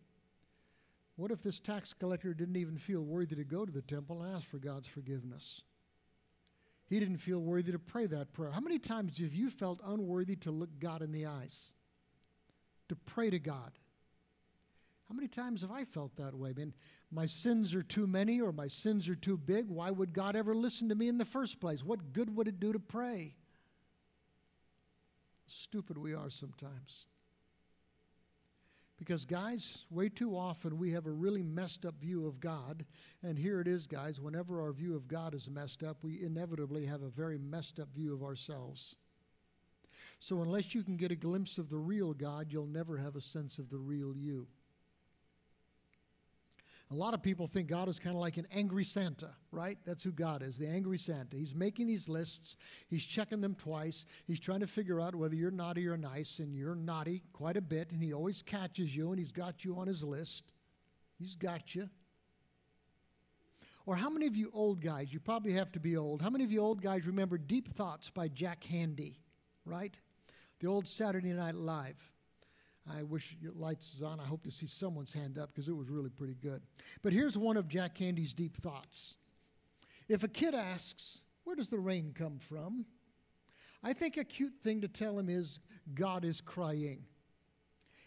what 1.17 1.31
if 1.31 1.41
this 1.41 1.60
tax 1.60 1.93
collector 1.93 2.34
didn't 2.34 2.57
even 2.57 2.77
feel 2.77 3.01
worthy 3.01 3.36
to 3.36 3.43
go 3.43 3.65
to 3.65 3.72
the 3.72 3.81
temple 3.81 4.22
and 4.22 4.36
ask 4.36 4.46
for 4.46 4.60
God's 4.60 4.88
forgiveness? 4.88 5.63
He 6.88 7.00
didn't 7.00 7.17
feel 7.17 7.39
worthy 7.39 7.72
to 7.72 7.79
pray 7.79 8.05
that 8.05 8.34
prayer. 8.34 8.51
How 8.51 8.62
many 8.62 8.77
times 8.77 9.19
have 9.19 9.34
you 9.34 9.50
felt 9.50 9.81
unworthy 9.84 10.36
to 10.38 10.51
look 10.51 10.69
God 10.79 11.01
in 11.01 11.12
the 11.12 11.25
eyes, 11.25 11.74
to 12.88 12.96
pray 12.96 13.31
to 13.31 13.39
God? 13.39 13.72
How 15.10 15.15
many 15.15 15.27
times 15.27 15.62
have 15.62 15.72
I 15.72 15.86
felt 15.86 16.15
that 16.17 16.36
way? 16.36 16.51
I 16.51 16.53
mean, 16.53 16.74
my 17.12 17.25
sins 17.25 17.74
are 17.74 17.84
too 17.84 18.05
many 18.05 18.39
or 18.39 18.51
my 18.51 18.67
sins 18.67 19.10
are 19.10 19.15
too 19.15 19.38
big. 19.38 19.69
Why 19.69 19.89
would 19.89 20.13
God 20.13 20.36
ever 20.36 20.53
listen 20.53 20.88
to 20.89 20.96
me 20.96 21.07
in 21.07 21.17
the 21.17 21.25
first 21.25 21.60
place? 21.60 21.84
What 21.84 22.13
good 22.13 22.36
would 22.36 22.48
it 22.48 22.60
do 22.60 22.74
to 22.74 22.79
pray? 22.79 23.34
Stupid 25.48 25.98
we 25.98 26.13
are 26.13 26.30
sometimes. 26.30 27.08
Because, 28.98 29.25
guys, 29.25 29.86
way 29.92 30.10
too 30.10 30.36
often 30.36 30.77
we 30.77 30.92
have 30.92 31.06
a 31.06 31.12
really 31.12 31.44
messed 31.44 31.86
up 31.86 32.00
view 32.01 32.25
of 32.25 32.39
God. 32.39 32.84
And 33.22 33.38
here 33.38 33.62
it 33.62 33.68
is, 33.68 33.86
guys, 33.86 34.20
whenever 34.20 34.60
our 34.60 34.74
view 34.74 34.96
of 34.96 35.08
God 35.08 35.36
is 35.36 35.50
messed 35.50 35.84
up, 35.84 36.04
we 36.04 36.24
inevitably 36.24 36.86
have 36.88 37.04
a 37.04 37.10
very 37.10 37.38
messed 37.38 37.80
up 37.80 37.89
view 37.94 38.13
of 38.13 38.24
ourselves. 38.24 38.96
So, 40.20 40.42
unless 40.42 40.74
you 40.74 40.84
can 40.84 40.98
get 40.98 41.12
a 41.12 41.16
glimpse 41.16 41.60
of 41.60 41.70
the 41.70 41.77
real 41.77 42.13
God, 42.13 42.48
you'll 42.50 42.66
never 42.66 42.98
have 42.98 43.16
a 43.16 43.22
sense 43.22 43.60
of 43.60 43.70
the 43.70 43.77
real 43.77 44.16
you. 44.16 44.48
A 46.89 46.96
lot 46.96 47.13
of 47.13 47.22
people 47.22 47.48
think 47.48 47.67
God 47.67 47.89
is 47.89 48.00
kind 48.00 48.15
of 48.15 48.22
like 48.22 48.38
an 48.38 48.48
angry 48.50 48.86
Santa, 48.86 49.32
right? 49.51 49.77
That's 49.86 50.03
who 50.03 50.12
God 50.13 50.41
is, 50.41 50.58
the 50.58 50.70
angry 50.70 50.98
Santa. 50.98 51.36
He's 51.36 51.53
making 51.53 51.88
these 51.88 52.08
lists, 52.08 52.56
he's 52.88 53.03
checking 53.03 53.41
them 53.41 53.56
twice, 53.56 54.06
he's 54.25 54.39
trying 54.39 54.62
to 54.62 54.67
figure 54.67 55.01
out 55.01 55.13
whether 55.13 55.36
you're 55.36 55.51
naughty 55.51 55.86
or 55.86 55.98
nice, 55.98 56.39
and 56.39 56.56
you're 56.56 56.75
naughty 56.75 57.24
quite 57.34 57.58
a 57.58 57.62
bit, 57.62 57.91
and 57.91 58.01
he 58.01 58.13
always 58.13 58.41
catches 58.41 58.96
you, 58.96 59.10
and 59.10 59.20
he's 59.20 59.34
got 59.34 59.65
you 59.65 59.77
on 59.77 59.88
his 59.88 60.01
list. 60.01 60.53
He's 61.20 61.36
got 61.36 61.75
you. 61.75 61.89
Or 63.86 63.98
how 63.98 64.10
many 64.10 64.27
of 64.27 64.38
you 64.38 64.50
old 64.53 64.82
guys, 64.82 65.12
you 65.12 65.20
probably 65.20 65.53
have 65.53 65.72
to 65.74 65.82
be 65.82 65.98
old, 65.98 66.22
how 66.22 66.29
many 66.29 66.46
of 66.46 66.51
you 66.53 66.62
old 66.62 66.82
guys 66.82 67.06
remember 67.06 67.38
Deep 67.38 67.67
Thoughts 67.67 68.10
by 68.10 68.29
Jack 68.29 68.63
Handey, 68.63 69.15
right? 69.65 69.98
The 70.60 70.67
old 70.67 70.88
Saturday 70.88 71.34
Night 71.34 71.56
Live. 71.56 72.13
I 72.89 73.03
wish 73.03 73.36
your 73.41 73.53
lights 73.53 73.94
is 73.94 74.01
on. 74.01 74.20
I 74.20 74.25
hope 74.25 74.44
to 74.44 74.51
see 74.51 74.67
someone's 74.67 75.13
hand 75.13 75.38
up 75.38 75.50
because 75.53 75.67
it 75.67 75.75
was 75.75 75.89
really 75.89 76.10
pretty 76.10 76.36
good. 76.36 76.62
But 77.03 77.13
here's 77.13 77.38
one 77.38 77.58
of 77.58 77.67
Jack 77.67 77.98
Handey's 77.98 78.34
deep 78.34 78.56
thoughts. 78.56 79.17
If 80.08 80.24
a 80.24 80.27
kid 80.27 80.53
asks, 80.53 81.22
Where 81.44 81.56
does 81.56 81.70
the 81.70 81.79
rain 81.79 82.13
come 82.17 82.39
from? 82.39 82.86
I 83.84 83.94
think 83.94 84.17
a 84.17 84.24
cute 84.24 84.56
thing 84.63 84.82
to 84.82 84.88
tell 84.88 85.17
him 85.20 85.29
is, 85.29 85.60
God 85.94 86.25
is 86.25 86.41
crying. 86.41 87.03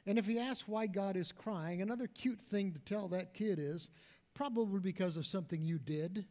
And 0.07 0.19
if 0.19 0.27
he 0.27 0.39
asks 0.39 0.67
why 0.67 0.87
God 0.87 1.17
is 1.17 1.31
crying, 1.31 1.83
another 1.83 2.07
cute 2.07 2.41
thing 2.41 2.73
to 2.73 2.79
tell 2.81 3.09
that 3.09 3.35
kid 3.35 3.59
is, 3.59 3.91
probably 4.35 4.81
because 4.81 5.17
of 5.17 5.27
something 5.27 5.63
you 5.63 5.79
did. 5.79 6.25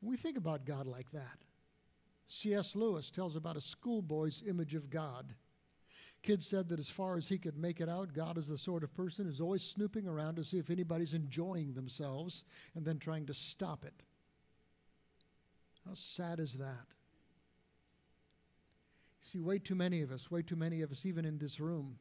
We 0.00 0.16
think 0.16 0.36
about 0.36 0.64
God 0.64 0.86
like 0.86 1.10
that. 1.12 1.38
C.S. 2.32 2.74
Lewis 2.74 3.10
tells 3.10 3.36
about 3.36 3.58
a 3.58 3.60
schoolboy's 3.60 4.42
image 4.48 4.74
of 4.74 4.88
God. 4.88 5.34
Kid 6.22 6.42
said 6.42 6.70
that 6.70 6.80
as 6.80 6.88
far 6.88 7.18
as 7.18 7.28
he 7.28 7.36
could 7.36 7.58
make 7.58 7.78
it 7.78 7.90
out, 7.90 8.14
God 8.14 8.38
is 8.38 8.48
the 8.48 8.56
sort 8.56 8.82
of 8.82 8.94
person 8.94 9.26
who's 9.26 9.40
always 9.40 9.62
snooping 9.62 10.08
around 10.08 10.36
to 10.36 10.44
see 10.44 10.58
if 10.58 10.70
anybody's 10.70 11.12
enjoying 11.12 11.74
themselves 11.74 12.44
and 12.74 12.86
then 12.86 12.98
trying 12.98 13.26
to 13.26 13.34
stop 13.34 13.84
it. 13.84 13.92
How 15.86 15.92
sad 15.92 16.40
is 16.40 16.54
that? 16.54 16.86
See, 19.20 19.40
way 19.40 19.58
too 19.58 19.74
many 19.74 20.00
of 20.00 20.10
us, 20.10 20.30
way 20.30 20.40
too 20.40 20.56
many 20.56 20.80
of 20.80 20.90
us, 20.90 21.04
even 21.04 21.26
in 21.26 21.36
this 21.36 21.60
room, 21.60 21.98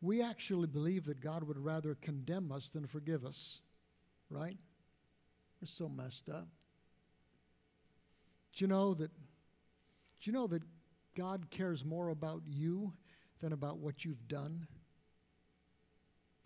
we 0.00 0.22
actually 0.22 0.66
believe 0.66 1.04
that 1.04 1.20
God 1.20 1.44
would 1.44 1.58
rather 1.58 1.94
condemn 1.94 2.50
us 2.50 2.68
than 2.70 2.84
forgive 2.84 3.24
us, 3.24 3.60
right? 4.28 4.58
We're 5.60 5.66
so 5.66 5.88
messed 5.88 6.28
up. 6.28 6.48
Do 8.60 8.64
you 8.64 8.68
know 8.68 8.92
that 8.92 9.10
do 9.10 10.30
you 10.30 10.32
know 10.32 10.46
that 10.48 10.62
God 11.16 11.48
cares 11.48 11.82
more 11.82 12.10
about 12.10 12.42
you 12.46 12.92
than 13.40 13.54
about 13.54 13.78
what 13.78 14.04
you've 14.04 14.28
done? 14.28 14.66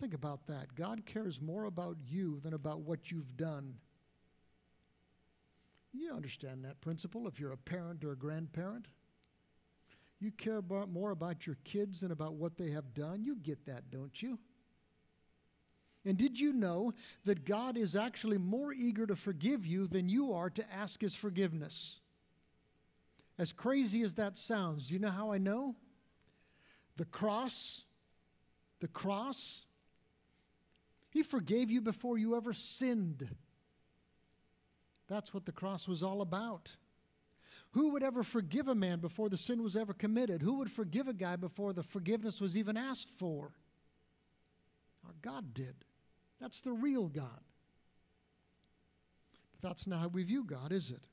Think 0.00 0.14
about 0.14 0.46
that. 0.46 0.76
God 0.76 1.06
cares 1.06 1.40
more 1.40 1.64
about 1.64 1.96
you 2.06 2.38
than 2.38 2.54
about 2.54 2.82
what 2.82 3.10
you've 3.10 3.36
done. 3.36 3.78
You 5.92 6.12
understand 6.12 6.64
that 6.64 6.80
principle 6.80 7.26
if 7.26 7.40
you're 7.40 7.50
a 7.50 7.56
parent 7.56 8.04
or 8.04 8.12
a 8.12 8.16
grandparent. 8.16 8.86
You 10.20 10.30
care 10.30 10.62
more 10.62 11.10
about 11.10 11.48
your 11.48 11.56
kids 11.64 12.02
than 12.02 12.12
about 12.12 12.34
what 12.34 12.56
they 12.56 12.70
have 12.70 12.94
done. 12.94 13.24
You 13.24 13.34
get 13.34 13.66
that, 13.66 13.90
don't 13.90 14.22
you? 14.22 14.38
And 16.04 16.16
did 16.16 16.38
you 16.38 16.52
know 16.52 16.92
that 17.24 17.44
God 17.44 17.76
is 17.76 17.96
actually 17.96 18.38
more 18.38 18.72
eager 18.72 19.04
to 19.04 19.16
forgive 19.16 19.66
you 19.66 19.88
than 19.88 20.08
you 20.08 20.32
are 20.32 20.50
to 20.50 20.72
ask 20.72 21.00
His 21.00 21.16
forgiveness? 21.16 22.02
As 23.38 23.52
crazy 23.52 24.02
as 24.02 24.14
that 24.14 24.36
sounds, 24.36 24.88
do 24.88 24.94
you 24.94 25.00
know 25.00 25.10
how 25.10 25.32
I 25.32 25.38
know? 25.38 25.74
The 26.96 27.04
cross, 27.04 27.84
the 28.80 28.88
cross, 28.88 29.64
He 31.10 31.22
forgave 31.22 31.70
you 31.70 31.80
before 31.80 32.16
you 32.18 32.36
ever 32.36 32.52
sinned. 32.52 33.28
That's 35.08 35.34
what 35.34 35.46
the 35.46 35.52
cross 35.52 35.86
was 35.88 36.02
all 36.02 36.22
about. 36.22 36.76
Who 37.72 37.90
would 37.90 38.04
ever 38.04 38.22
forgive 38.22 38.68
a 38.68 38.74
man 38.74 39.00
before 39.00 39.28
the 39.28 39.36
sin 39.36 39.60
was 39.62 39.74
ever 39.74 39.92
committed? 39.92 40.42
Who 40.42 40.58
would 40.58 40.70
forgive 40.70 41.08
a 41.08 41.12
guy 41.12 41.34
before 41.34 41.72
the 41.72 41.82
forgiveness 41.82 42.40
was 42.40 42.56
even 42.56 42.76
asked 42.76 43.10
for? 43.10 43.50
Our 45.04 45.14
God 45.22 45.52
did. 45.54 45.74
That's 46.40 46.62
the 46.62 46.72
real 46.72 47.08
God. 47.08 47.40
But 49.50 49.68
that's 49.68 49.88
not 49.88 50.00
how 50.00 50.08
we 50.08 50.22
view 50.22 50.44
God, 50.44 50.70
is 50.70 50.90
it? 50.90 51.08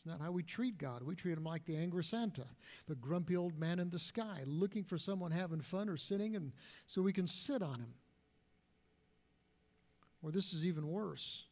It's 0.00 0.06
not 0.06 0.22
how 0.22 0.30
we 0.30 0.42
treat 0.42 0.78
God. 0.78 1.02
We 1.02 1.14
treat 1.14 1.36
him 1.36 1.44
like 1.44 1.66
the 1.66 1.76
angry 1.76 2.02
Santa, 2.02 2.46
the 2.86 2.94
grumpy 2.94 3.36
old 3.36 3.58
man 3.58 3.78
in 3.78 3.90
the 3.90 3.98
sky, 3.98 4.40
looking 4.46 4.82
for 4.82 4.96
someone 4.96 5.30
having 5.30 5.60
fun 5.60 5.90
or 5.90 5.98
sinning, 5.98 6.36
and 6.36 6.52
so 6.86 7.02
we 7.02 7.12
can 7.12 7.26
sit 7.26 7.60
on 7.60 7.80
him. 7.80 7.92
Or 10.22 10.30
this 10.30 10.54
is 10.54 10.64
even 10.64 10.88
worse. 10.88 11.44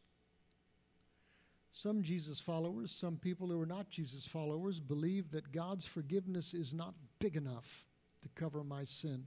Some 1.72 2.00
Jesus 2.00 2.40
followers, 2.40 2.90
some 2.90 3.18
people 3.18 3.48
who 3.48 3.60
are 3.60 3.66
not 3.66 3.90
Jesus 3.90 4.26
followers, 4.26 4.80
believe 4.80 5.30
that 5.32 5.52
God's 5.52 5.84
forgiveness 5.84 6.54
is 6.54 6.72
not 6.72 6.94
big 7.18 7.36
enough 7.36 7.84
to 8.22 8.30
cover 8.30 8.64
my 8.64 8.84
sin 8.84 9.26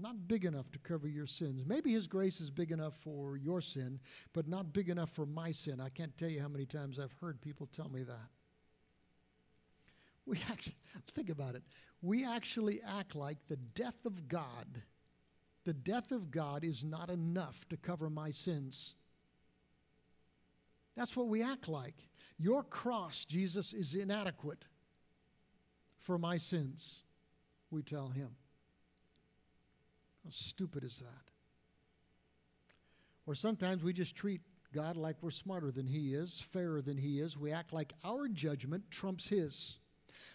not 0.00 0.28
big 0.28 0.44
enough 0.44 0.70
to 0.72 0.78
cover 0.78 1.08
your 1.08 1.26
sins. 1.26 1.64
Maybe 1.66 1.92
His 1.92 2.06
grace 2.06 2.40
is 2.40 2.50
big 2.50 2.72
enough 2.72 2.96
for 2.96 3.36
your 3.36 3.60
sin, 3.60 4.00
but 4.32 4.48
not 4.48 4.72
big 4.72 4.88
enough 4.88 5.10
for 5.10 5.26
my 5.26 5.52
sin. 5.52 5.80
I 5.80 5.88
can't 5.88 6.16
tell 6.16 6.28
you 6.28 6.40
how 6.40 6.48
many 6.48 6.66
times 6.66 6.98
I've 6.98 7.14
heard 7.20 7.40
people 7.40 7.66
tell 7.66 7.88
me 7.88 8.02
that. 8.02 8.28
We 10.26 10.38
actually, 10.50 10.76
think 11.14 11.30
about 11.30 11.54
it. 11.54 11.62
We 12.02 12.26
actually 12.26 12.80
act 12.82 13.14
like 13.14 13.38
the 13.48 13.56
death 13.56 14.04
of 14.04 14.28
God, 14.28 14.82
the 15.64 15.74
death 15.74 16.12
of 16.12 16.30
God 16.30 16.64
is 16.64 16.84
not 16.84 17.10
enough 17.10 17.68
to 17.68 17.76
cover 17.76 18.08
my 18.08 18.30
sins. 18.30 18.94
That's 20.96 21.16
what 21.16 21.28
we 21.28 21.42
act 21.42 21.68
like. 21.68 21.94
Your 22.38 22.62
cross, 22.62 23.24
Jesus, 23.24 23.72
is 23.72 23.94
inadequate 23.94 24.64
for 26.00 26.18
my 26.18 26.38
sins, 26.38 27.04
we 27.70 27.82
tell 27.82 28.08
him. 28.08 28.30
How 30.30 30.34
stupid 30.34 30.84
is 30.84 30.98
that? 30.98 31.30
Or 33.26 33.34
sometimes 33.34 33.82
we 33.82 33.92
just 33.92 34.14
treat 34.14 34.40
God 34.72 34.96
like 34.96 35.16
we're 35.22 35.32
smarter 35.32 35.72
than 35.72 35.88
He 35.88 36.14
is, 36.14 36.40
fairer 36.52 36.80
than 36.80 36.96
He 36.96 37.18
is. 37.18 37.36
We 37.36 37.50
act 37.50 37.72
like 37.72 37.92
our 38.04 38.28
judgment 38.28 38.92
trumps 38.92 39.26
His, 39.26 39.80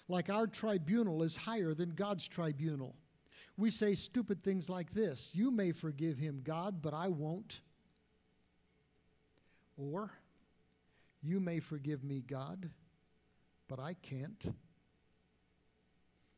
like 0.10 0.30
our 0.30 0.48
tribunal 0.48 1.24
is 1.24 1.38
higher 1.38 1.74
than 1.74 1.92
God's 1.92 2.28
tribunal. 2.28 2.98
We 3.56 3.72
say 3.72 3.96
stupid 3.96 4.44
things 4.44 4.70
like 4.70 4.94
this 4.94 5.32
You 5.34 5.50
may 5.50 5.72
forgive 5.72 6.18
him, 6.18 6.42
God, 6.44 6.82
but 6.82 6.94
I 6.94 7.08
won't. 7.08 7.62
Or, 9.78 10.12
You 11.22 11.40
may 11.40 11.62
forgive 11.62 12.04
me, 12.04 12.22
God, 12.28 12.70
but 13.70 13.80
I 13.80 13.94
can't. 13.94 14.54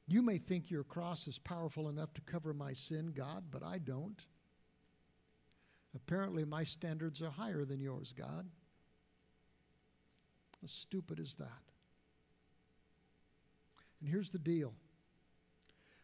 You 0.08 0.22
may 0.22 0.38
think 0.38 0.72
your 0.72 0.84
cross 0.84 1.28
is 1.28 1.38
powerful 1.38 1.90
enough 1.90 2.14
to 2.14 2.22
cover 2.22 2.54
my 2.54 2.74
sin, 2.74 3.12
God, 3.14 3.46
but 3.52 3.62
I 3.62 3.78
don't. 3.78 4.26
Apparently, 5.96 6.46
my 6.46 6.64
standards 6.64 7.22
are 7.22 7.30
higher 7.30 7.66
than 7.66 7.82
yours, 7.82 8.14
God. 8.14 8.48
How 10.62 10.68
stupid 10.68 11.20
is 11.20 11.36
that? 11.36 11.48
And 14.00 14.10
here's 14.10 14.32
the 14.32 14.40
deal 14.40 14.74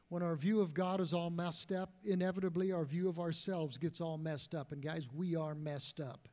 when 0.10 0.22
our 0.22 0.36
view 0.36 0.62
of 0.62 0.74
God 0.74 1.00
is 1.00 1.14
all 1.14 1.30
messed 1.30 1.72
up, 1.72 1.94
inevitably 2.04 2.72
our 2.72 2.86
view 2.86 3.10
of 3.10 3.20
ourselves 3.20 3.78
gets 3.78 4.00
all 4.00 4.18
messed 4.18 4.54
up. 4.54 4.72
And 4.72 4.82
guys, 4.82 5.08
we 5.12 5.36
are 5.36 5.56
messed 5.56 6.00
up. 6.00 6.28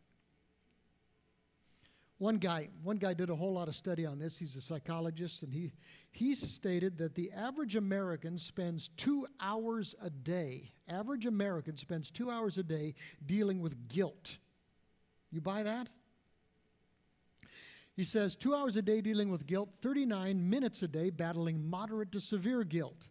One 2.20 2.36
guy, 2.36 2.68
one 2.82 2.98
guy 2.98 3.14
did 3.14 3.30
a 3.30 3.34
whole 3.34 3.54
lot 3.54 3.66
of 3.66 3.74
study 3.74 4.04
on 4.04 4.18
this. 4.18 4.38
He's 4.38 4.54
a 4.54 4.60
psychologist, 4.60 5.42
and 5.42 5.50
he, 5.54 5.72
he 6.12 6.34
stated 6.34 6.98
that 6.98 7.14
the 7.14 7.32
average 7.32 7.76
American 7.76 8.36
spends 8.36 8.88
two 8.88 9.26
hours 9.40 9.94
a 10.02 10.10
day. 10.10 10.72
Average 10.86 11.24
American 11.24 11.78
spends 11.78 12.10
two 12.10 12.30
hours 12.30 12.58
a 12.58 12.62
day 12.62 12.92
dealing 13.24 13.62
with 13.62 13.88
guilt. 13.88 14.36
You 15.32 15.40
buy 15.40 15.62
that? 15.62 15.88
He 17.96 18.04
says 18.04 18.36
two 18.36 18.54
hours 18.54 18.76
a 18.76 18.82
day 18.82 19.00
dealing 19.00 19.30
with 19.30 19.46
guilt, 19.46 19.70
39 19.80 20.50
minutes 20.50 20.82
a 20.82 20.88
day 20.88 21.08
battling 21.08 21.70
moderate 21.70 22.12
to 22.12 22.20
severe 22.20 22.64
guilt. 22.64 23.08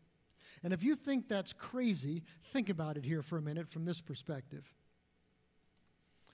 And 0.62 0.72
if 0.72 0.84
you 0.84 0.96
think 0.96 1.28
that's 1.28 1.51
crazy, 1.51 2.22
think 2.54 2.70
about 2.70 2.96
it 2.96 3.06
here 3.06 3.24
for 3.24 3.39
a 3.39 3.42
minute 3.42 3.70
from 3.70 3.86
this 3.86 4.01
perspective. 4.01 4.72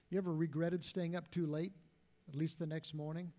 You 0.09 0.17
ever 0.17 0.33
regretted 0.35 0.83
staying 0.83 1.15
up 1.15 1.31
too 1.31 1.45
late, 1.45 1.71
at 2.27 2.35
least 2.35 2.59
the 2.59 2.67
next 2.67 2.93
morning? 2.93 3.31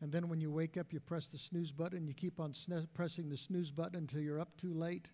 And 0.00 0.12
then 0.12 0.28
when 0.28 0.40
you 0.40 0.50
wake 0.50 0.76
up, 0.76 0.92
you 0.92 1.00
press 1.00 1.26
the 1.28 1.38
snooze 1.38 1.72
button, 1.72 2.06
you 2.06 2.14
keep 2.14 2.38
on 2.38 2.52
pressing 2.94 3.28
the 3.28 3.36
snooze 3.36 3.70
button 3.70 3.96
until 3.96 4.20
you're 4.20 4.40
up 4.40 4.56
too 4.56 4.72
late, 4.72 5.10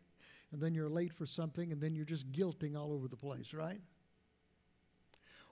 and 0.53 0.61
then 0.61 0.75
you're 0.75 0.91
late 0.91 1.13
for 1.13 1.27
something, 1.27 1.73
and 1.73 1.81
then 1.81 1.95
you're 1.95 2.05
just 2.05 2.31
guilting 2.33 2.77
all 2.77 2.93
over 2.93 3.09
the 3.09 3.17
place, 3.17 3.55
right? 3.55 3.81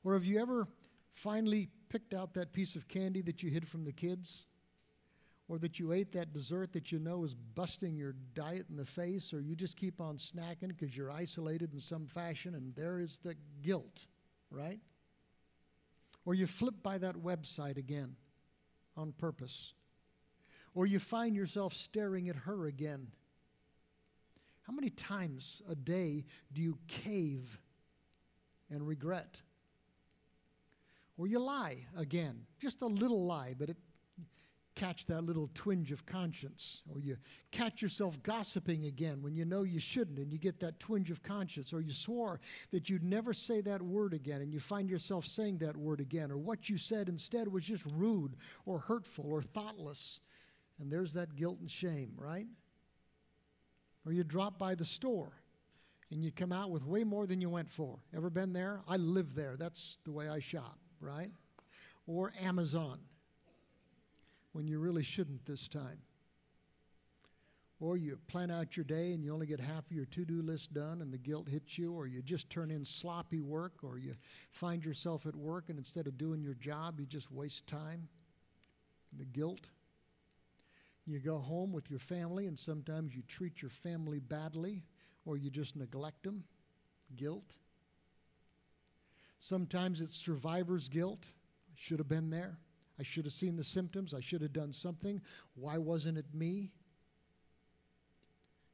Or 0.05 0.15
have 0.15 0.25
you 0.25 0.41
ever 0.41 0.69
finally 1.13 1.69
picked 1.89 2.13
out 2.13 2.35
that 2.35 2.53
piece 2.53 2.77
of 2.77 2.89
candy 2.89 3.23
that 3.23 3.43
you 3.43 3.51
hid 3.51 3.69
from 3.69 3.85
the 3.85 3.93
kids? 3.93 4.47
or 5.53 5.59
that 5.59 5.79
you 5.79 5.93
ate 5.93 6.13
that 6.13 6.33
dessert 6.33 6.73
that 6.73 6.93
you 6.93 6.99
know 6.99 7.25
is 7.25 7.35
busting 7.35 7.95
your 7.95 8.15
diet 8.35 8.65
in 8.71 8.77
the 8.77 8.87
face, 8.87 9.35
or 9.35 9.41
you 9.41 9.55
just 9.55 9.77
keep 9.77 10.01
on 10.01 10.17
snacking 10.17 10.69
because 10.69 10.97
you're 10.97 11.11
isolated 11.11 11.75
in 11.75 11.79
some 11.79 12.07
fashion, 12.07 12.55
and 12.55 12.75
there 12.75 13.01
is 13.01 13.19
the 13.19 13.35
guilt, 13.61 14.07
right? 14.51 14.79
Or 16.25 16.35
you 16.35 16.47
flip 16.47 16.77
by 16.83 16.99
that 16.99 17.17
website 17.17 17.77
again 17.77 18.17
on 18.97 19.13
purpose, 19.13 19.75
or 20.75 20.87
you 20.87 20.99
find 20.99 21.35
yourself 21.35 21.75
staring 21.75 22.29
at 22.29 22.37
her 22.37 22.67
again. 22.67 23.09
How 24.63 24.73
many 24.73 24.91
times 24.91 25.63
a 25.69 25.75
day 25.75 26.25
do 26.53 26.63
you 26.63 26.79
cave 26.87 27.59
and 28.71 28.87
regret? 28.87 29.43
Or 31.17 31.27
you 31.27 31.41
lie 31.41 31.87
again, 31.97 32.47
just 32.61 32.83
a 32.83 32.87
little 32.87 33.25
lie, 33.27 33.55
but 33.59 33.71
it 33.71 33.77
catch 34.75 35.07
that 35.07 35.25
little 35.25 35.51
twinge 35.55 35.93
of 35.93 36.07
conscience, 36.07 36.83
or 36.93 37.01
you 37.01 37.17
catch 37.51 37.83
yourself 37.83 38.23
gossiping 38.23 38.85
again 38.87 39.23
when 39.23 39.35
you 39.35 39.45
know 39.45 39.63
you 39.63 39.81
shouldn't, 39.81 40.19
and 40.19 40.33
you 40.33 40.39
get 40.39 40.61
that 40.61 40.81
twinge 40.81 41.11
of 41.11 41.23
conscience, 41.23 41.73
or 41.73 41.81
you 41.81 41.93
swore 41.93 42.41
that 42.71 42.89
you'd 42.89 43.05
never 43.05 43.33
say 43.33 43.61
that 43.61 43.83
word 43.83 44.15
again, 44.15 44.41
and 44.41 44.53
you 44.53 44.61
find 44.61 44.89
yourself 44.89 45.27
saying 45.27 45.59
that 45.59 45.77
word 45.77 46.01
again, 46.01 46.31
or 46.31 46.39
what 46.39 46.69
you 46.69 46.79
said 46.79 47.09
instead 47.09 47.49
was 47.49 47.65
just 47.65 47.85
rude, 47.87 48.37
or 48.65 48.79
hurtful, 48.79 49.27
or 49.31 49.43
thoughtless, 49.43 50.21
and 50.81 50.91
there's 50.91 51.13
that 51.13 51.37
guilt 51.37 51.59
and 51.61 51.71
shame, 51.71 52.13
right? 52.17 52.47
Or 54.05 54.13
you 54.13 54.25
drop 54.25 54.59
by 54.59 54.75
the 54.75 54.85
store 54.85 55.33
and 56.11 56.23
you 56.23 56.31
come 56.31 56.53
out 56.53 56.71
with 56.71 56.85
way 56.85 57.05
more 57.05 57.27
than 57.27 57.41
you 57.41 57.49
went 57.49 57.71
for. 57.71 57.99
Ever 58.15 58.31
been 58.31 58.53
there? 58.53 58.83
I 58.89 58.97
live 58.97 59.35
there. 59.35 59.57
That's 59.57 59.99
the 60.05 60.13
way 60.13 60.29
I 60.29 60.41
shop, 60.41 60.79
right? 61.01 61.31
Or 62.07 62.33
Amazon 62.43 62.99
when 64.53 64.67
you 64.67 64.79
really 64.79 65.03
shouldn't 65.03 65.45
this 65.47 65.69
time. 65.69 65.99
Or 67.81 67.97
you 67.97 68.17
plan 68.29 68.51
out 68.53 68.77
your 68.77 68.85
day 68.85 69.13
and 69.13 69.25
you 69.25 69.35
only 69.35 69.47
get 69.47 69.59
half 69.59 69.87
of 69.87 69.93
your 69.93 70.05
to 70.05 70.25
do 70.25 70.41
list 70.41 70.73
done 70.73 71.03
and 71.03 71.13
the 71.13 71.19
guilt 71.19 71.49
hits 71.49 71.77
you, 71.77 71.93
or 71.93 72.07
you 72.07 72.23
just 72.23 72.49
turn 72.49 72.71
in 72.71 72.85
sloppy 72.85 73.41
work, 73.41 73.73
or 73.83 73.99
you 73.99 74.15
find 74.53 74.85
yourself 74.85 75.27
at 75.27 75.35
work 75.35 75.65
and 75.69 75.79
instead 75.79 76.07
of 76.07 76.17
doing 76.17 76.43
your 76.43 76.55
job, 76.55 77.01
you 77.01 77.07
just 77.07 77.33
waste 77.33 77.67
time. 77.67 78.09
The 79.19 79.25
guilt. 79.25 79.69
You 81.07 81.19
go 81.19 81.39
home 81.39 81.73
with 81.73 81.91
your 81.91 81.99
family 81.99 82.47
and 82.47 82.57
sometimes 82.57 83.17
you 83.17 83.23
treat 83.23 83.61
your 83.61 83.71
family 83.71 84.21
badly 84.21 84.85
or 85.25 85.37
you 85.37 85.51
just 85.51 85.75
neglect 85.75 86.23
them. 86.23 86.45
Guilt. 87.17 87.57
Sometimes 89.41 90.01
it's 90.01 90.15
survivor's 90.15 90.89
guilt. 90.89 91.27
I 91.27 91.75
should 91.75 91.99
have 91.99 92.09
been 92.09 92.31
there. 92.31 92.59
I 93.03 93.05
should 93.05 93.25
have 93.25 93.33
seen 93.33 93.57
the 93.57 93.65
symptoms. 93.65 94.15
I 94.15 94.21
should 94.21 94.43
have 94.43 94.53
done 94.53 94.73
something. 94.73 95.21
Why 95.57 95.77
wasn't 95.77 96.19
it 96.19 96.27
me? 96.33 96.71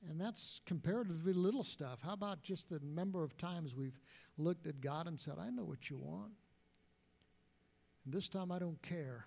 And 0.07 0.21
that's 0.21 0.61
comparatively 0.67 1.33
little 1.33 1.64
stuff. 1.64 2.01
How 2.05 2.12
about 2.12 2.43
just 2.43 2.69
the 2.69 2.79
number 2.85 3.25
of 3.25 3.38
times 3.38 3.75
we've 3.75 3.99
looked 4.37 4.67
at 4.67 4.83
God 4.83 5.07
and 5.07 5.19
said, 5.19 5.37
I 5.41 5.49
know 5.49 5.64
what 5.64 5.88
you 5.88 5.97
want. 5.97 6.33
And 8.05 8.12
this 8.12 8.29
time 8.29 8.53
I 8.53 8.59
don't 8.59 8.83
care. 8.83 9.25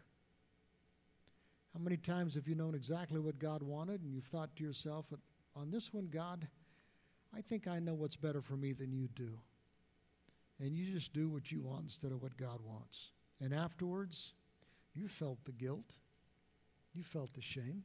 How 1.73 1.79
many 1.79 1.97
times 1.97 2.35
have 2.35 2.47
you 2.47 2.53
known 2.53 2.75
exactly 2.75 3.19
what 3.19 3.39
God 3.39 3.63
wanted 3.63 4.03
and 4.03 4.13
you've 4.13 4.25
thought 4.25 4.55
to 4.57 4.63
yourself, 4.63 5.11
on 5.55 5.71
this 5.71 5.91
one, 5.91 6.09
God, 6.13 6.47
I 7.35 7.41
think 7.41 7.67
I 7.67 7.79
know 7.79 7.95
what's 7.95 8.17
better 8.17 8.43
for 8.43 8.55
me 8.55 8.71
than 8.73 8.93
you 8.93 9.07
do. 9.15 9.39
And 10.59 10.77
you 10.77 10.93
just 10.93 11.11
do 11.11 11.27
what 11.27 11.51
you 11.51 11.59
want 11.59 11.85
instead 11.85 12.11
of 12.11 12.21
what 12.21 12.37
God 12.37 12.59
wants. 12.63 13.13
And 13.39 13.51
afterwards, 13.51 14.33
you 14.93 15.07
felt 15.07 15.43
the 15.45 15.51
guilt, 15.51 15.93
you 16.93 17.03
felt 17.03 17.33
the 17.33 17.41
shame. 17.41 17.83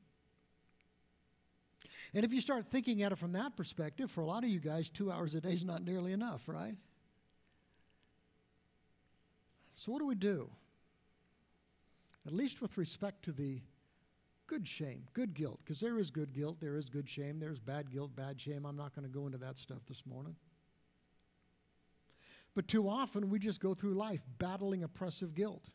And 2.14 2.24
if 2.24 2.32
you 2.32 2.40
start 2.40 2.66
thinking 2.66 3.02
at 3.02 3.12
it 3.12 3.18
from 3.18 3.32
that 3.32 3.56
perspective, 3.56 4.10
for 4.10 4.20
a 4.20 4.26
lot 4.26 4.44
of 4.44 4.50
you 4.50 4.60
guys, 4.60 4.88
two 4.88 5.10
hours 5.10 5.34
a 5.34 5.40
day 5.40 5.52
is 5.52 5.64
not 5.64 5.84
nearly 5.84 6.12
enough, 6.12 6.48
right? 6.48 6.74
So, 9.74 9.92
what 9.92 9.98
do 9.98 10.06
we 10.06 10.14
do? 10.14 10.50
At 12.26 12.32
least 12.32 12.60
with 12.60 12.76
respect 12.76 13.24
to 13.24 13.32
the 13.32 13.60
good 14.46 14.66
shame, 14.66 15.04
good 15.12 15.34
guilt, 15.34 15.60
because 15.64 15.80
there 15.80 15.98
is 15.98 16.10
good 16.10 16.32
guilt, 16.32 16.58
there 16.60 16.76
is 16.76 16.86
good 16.86 17.08
shame, 17.08 17.38
there's 17.38 17.60
bad 17.60 17.90
guilt, 17.90 18.16
bad 18.16 18.40
shame. 18.40 18.64
I'm 18.64 18.76
not 18.76 18.94
going 18.94 19.06
to 19.06 19.12
go 19.12 19.26
into 19.26 19.38
that 19.38 19.58
stuff 19.58 19.84
this 19.86 20.04
morning. 20.06 20.36
But 22.54 22.68
too 22.68 22.88
often 22.88 23.28
we 23.28 23.38
just 23.38 23.60
go 23.60 23.74
through 23.74 23.94
life 23.94 24.20
battling 24.38 24.82
oppressive 24.82 25.34
guilt. 25.34 25.68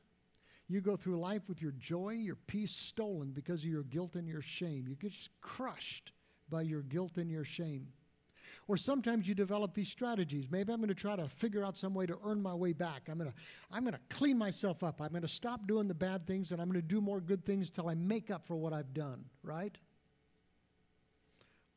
You 0.72 0.80
go 0.80 0.96
through 0.96 1.20
life 1.20 1.50
with 1.50 1.62
your 1.62 1.74
joy, 1.74 2.12
your 2.12 2.38
peace 2.48 2.72
stolen 2.72 3.32
because 3.32 3.64
of 3.64 3.70
your 3.70 3.84
guilt 3.84 4.16
and 4.16 4.26
your 4.26 4.42
shame. 4.42 4.86
You 4.88 4.96
get 4.96 5.14
crushed 5.42 6.14
by 6.50 6.62
your 6.62 6.82
guilt 6.82 7.18
and 7.18 7.30
your 7.30 7.44
shame. 7.44 7.88
Or 8.70 8.78
sometimes 8.78 9.28
you 9.28 9.36
develop 9.36 9.74
these 9.74 9.90
strategies. 9.90 10.50
Maybe 10.50 10.72
I'm 10.72 10.80
going 10.80 10.88
to 10.88 10.96
try 10.96 11.18
to 11.18 11.28
figure 11.28 11.62
out 11.62 11.78
some 11.78 11.94
way 11.94 12.06
to 12.06 12.18
earn 12.24 12.42
my 12.42 12.54
way 12.54 12.72
back. 12.72 13.10
I'm 13.10 13.18
going 13.18 13.30
to, 13.30 13.36
I'm 13.70 13.84
going 13.84 13.96
to 13.96 14.00
clean 14.10 14.38
myself 14.38 14.82
up. 14.82 15.02
I'm 15.02 15.10
going 15.10 15.24
to 15.24 15.28
stop 15.28 15.68
doing 15.68 15.90
the 15.90 15.94
bad 15.94 16.26
things 16.26 16.54
and 16.54 16.62
I'm 16.62 16.70
going 16.70 16.82
to 16.82 16.88
do 16.88 17.02
more 17.02 17.20
good 17.20 17.44
things 17.44 17.70
till 17.70 17.90
I 17.90 17.96
make 17.96 18.32
up 18.32 18.46
for 18.46 18.56
what 18.56 18.72
I've 18.72 18.94
done, 18.94 19.26
right? 19.44 19.78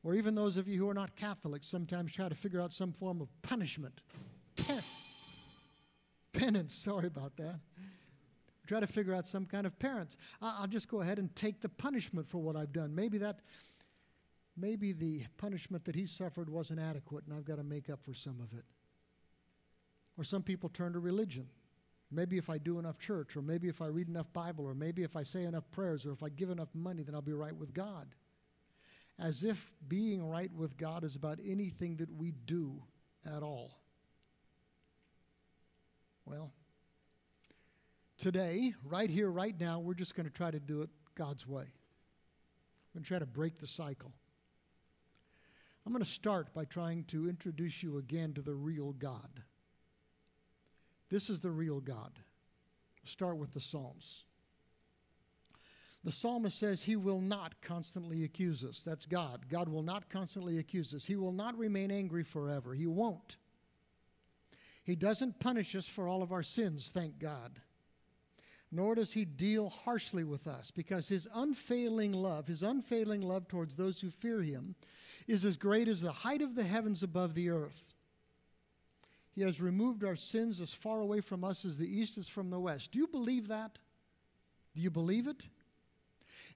Or 0.04 0.14
even 0.14 0.37
those 0.37 0.57
of 0.57 0.68
you 0.68 0.78
who 0.78 0.88
are 0.88 0.94
not 0.94 1.16
Catholics 1.16 1.66
sometimes 1.66 2.12
try 2.12 2.28
to 2.28 2.35
figure 2.37 2.61
out 2.61 2.72
some 2.72 2.92
form 2.92 3.20
of 3.20 3.28
punishment. 3.42 4.02
Pen- 4.54 4.83
penance, 6.33 6.74
sorry 6.74 7.09
about 7.09 7.37
that 7.38 7.59
try 8.66 8.81
to 8.81 8.87
figure 8.87 9.14
out 9.14 9.27
some 9.27 9.46
kind 9.46 9.66
of 9.66 9.79
parents. 9.79 10.16
I'll 10.40 10.66
just 10.66 10.88
go 10.88 11.00
ahead 11.00 11.18
and 11.18 11.35
take 11.35 11.61
the 11.61 11.68
punishment 11.68 12.29
for 12.29 12.38
what 12.38 12.57
I've 12.57 12.72
done. 12.72 12.94
Maybe 12.94 13.18
that, 13.18 13.40
maybe 14.57 14.92
the 14.92 15.22
punishment 15.37 15.85
that 15.85 15.94
he 15.94 16.07
suffered 16.07 16.48
wasn't 16.48 16.81
adequate, 16.81 17.24
and 17.27 17.37
I've 17.37 17.44
got 17.44 17.57
to 17.57 17.64
make 17.64 17.90
up 17.90 18.03
for 18.03 18.14
some 18.14 18.40
of 18.40 18.57
it. 18.57 18.64
Or 20.16 20.24
some 20.24 20.42
people 20.42 20.68
turn 20.68 20.92
to 20.92 21.00
religion. 21.00 21.48
Maybe 22.11 22.38
if 22.38 22.48
I 22.48 22.59
do 22.59 22.79
enough 22.79 22.98
church, 22.98 23.37
or 23.37 23.42
maybe 23.42 23.68
if 23.68 23.83
I 23.83 23.87
read 23.87 24.09
enough 24.09 24.33
Bible, 24.33 24.64
or 24.66 24.74
maybe 24.74 25.03
if 25.03 25.16
I 25.16 25.24
say 25.24 25.44
enough 25.44 25.68
prayers, 25.72 26.07
or 26.07 26.12
if 26.12 26.22
I 26.22 26.29
give 26.29 26.50
enough 26.50 26.72
money, 26.74 27.03
then 27.03 27.14
I'll 27.14 27.22
be 27.22 27.33
right 27.33 27.57
with 27.57 27.74
God. 27.74 28.07
As 29.18 29.42
if 29.44 29.72
being 29.87 30.29
right 30.29 30.53
with 30.55 30.77
God 30.77 31.05
is 31.05 31.16
about 31.16 31.38
anything 31.44 31.96
that 31.96 32.12
we 32.12 32.33
do 32.33 32.83
at 33.27 33.42
all. 33.42 33.79
Well, 36.24 36.53
Today, 38.24 38.72
right 38.82 39.10
here, 39.10 39.30
right 39.30 39.54
now, 39.60 39.80
we're 39.80 39.92
just 39.92 40.14
going 40.14 40.24
to 40.24 40.32
try 40.32 40.50
to 40.50 40.58
do 40.58 40.80
it 40.80 40.88
God's 41.14 41.46
way. 41.46 41.66
We're 41.66 42.94
going 42.94 43.04
to 43.04 43.06
try 43.06 43.18
to 43.18 43.26
break 43.26 43.58
the 43.58 43.66
cycle. 43.66 44.14
I'm 45.84 45.92
going 45.92 46.02
to 46.02 46.08
start 46.08 46.54
by 46.54 46.64
trying 46.64 47.04
to 47.08 47.28
introduce 47.28 47.82
you 47.82 47.98
again 47.98 48.32
to 48.32 48.40
the 48.40 48.54
real 48.54 48.94
God. 48.94 49.42
This 51.10 51.28
is 51.28 51.42
the 51.42 51.50
real 51.50 51.80
God. 51.80 52.12
Start 53.04 53.37
with 53.37 53.52
the 53.52 53.60
Psalms. 53.60 54.24
The 56.02 56.10
psalmist 56.10 56.58
says 56.58 56.82
he 56.82 56.96
will 56.96 57.20
not 57.20 57.60
constantly 57.60 58.24
accuse 58.24 58.64
us. 58.64 58.82
That's 58.82 59.04
God. 59.04 59.50
God 59.50 59.68
will 59.68 59.82
not 59.82 60.08
constantly 60.08 60.58
accuse 60.58 60.94
us. 60.94 61.04
He 61.04 61.16
will 61.16 61.32
not 61.32 61.58
remain 61.58 61.90
angry 61.90 62.24
forever. 62.24 62.72
He 62.72 62.87
won't. 62.87 63.37
He 64.82 64.96
doesn't 64.96 65.40
punish 65.40 65.74
us 65.74 65.87
for 65.87 66.08
all 66.08 66.22
of 66.22 66.32
our 66.32 66.42
sins, 66.42 66.90
thank 66.90 67.18
God. 67.18 67.60
Nor 68.74 68.96
does 68.96 69.12
he 69.12 69.24
deal 69.24 69.68
harshly 69.68 70.24
with 70.24 70.48
us 70.48 70.72
because 70.72 71.06
his 71.08 71.28
unfailing 71.32 72.12
love, 72.12 72.48
his 72.48 72.64
unfailing 72.64 73.22
love 73.22 73.46
towards 73.46 73.76
those 73.76 74.00
who 74.00 74.10
fear 74.10 74.42
him, 74.42 74.74
is 75.28 75.44
as 75.44 75.56
great 75.56 75.87
as 75.87 76.00
the 76.00 76.10
height 76.10 76.42
of 76.42 76.56
the 76.56 76.64
heavens 76.64 77.00
above 77.04 77.34
the 77.34 77.50
earth. 77.50 77.94
He 79.30 79.42
has 79.42 79.60
removed 79.60 80.02
our 80.02 80.16
sins 80.16 80.60
as 80.60 80.72
far 80.72 80.98
away 80.98 81.20
from 81.20 81.44
us 81.44 81.64
as 81.64 81.78
the 81.78 81.87
east 81.87 82.18
is 82.18 82.26
from 82.26 82.50
the 82.50 82.58
west. 82.58 82.90
Do 82.90 82.98
you 82.98 83.06
believe 83.06 83.46
that? 83.46 83.78
Do 84.74 84.82
you 84.82 84.90
believe 84.90 85.28
it? 85.28 85.46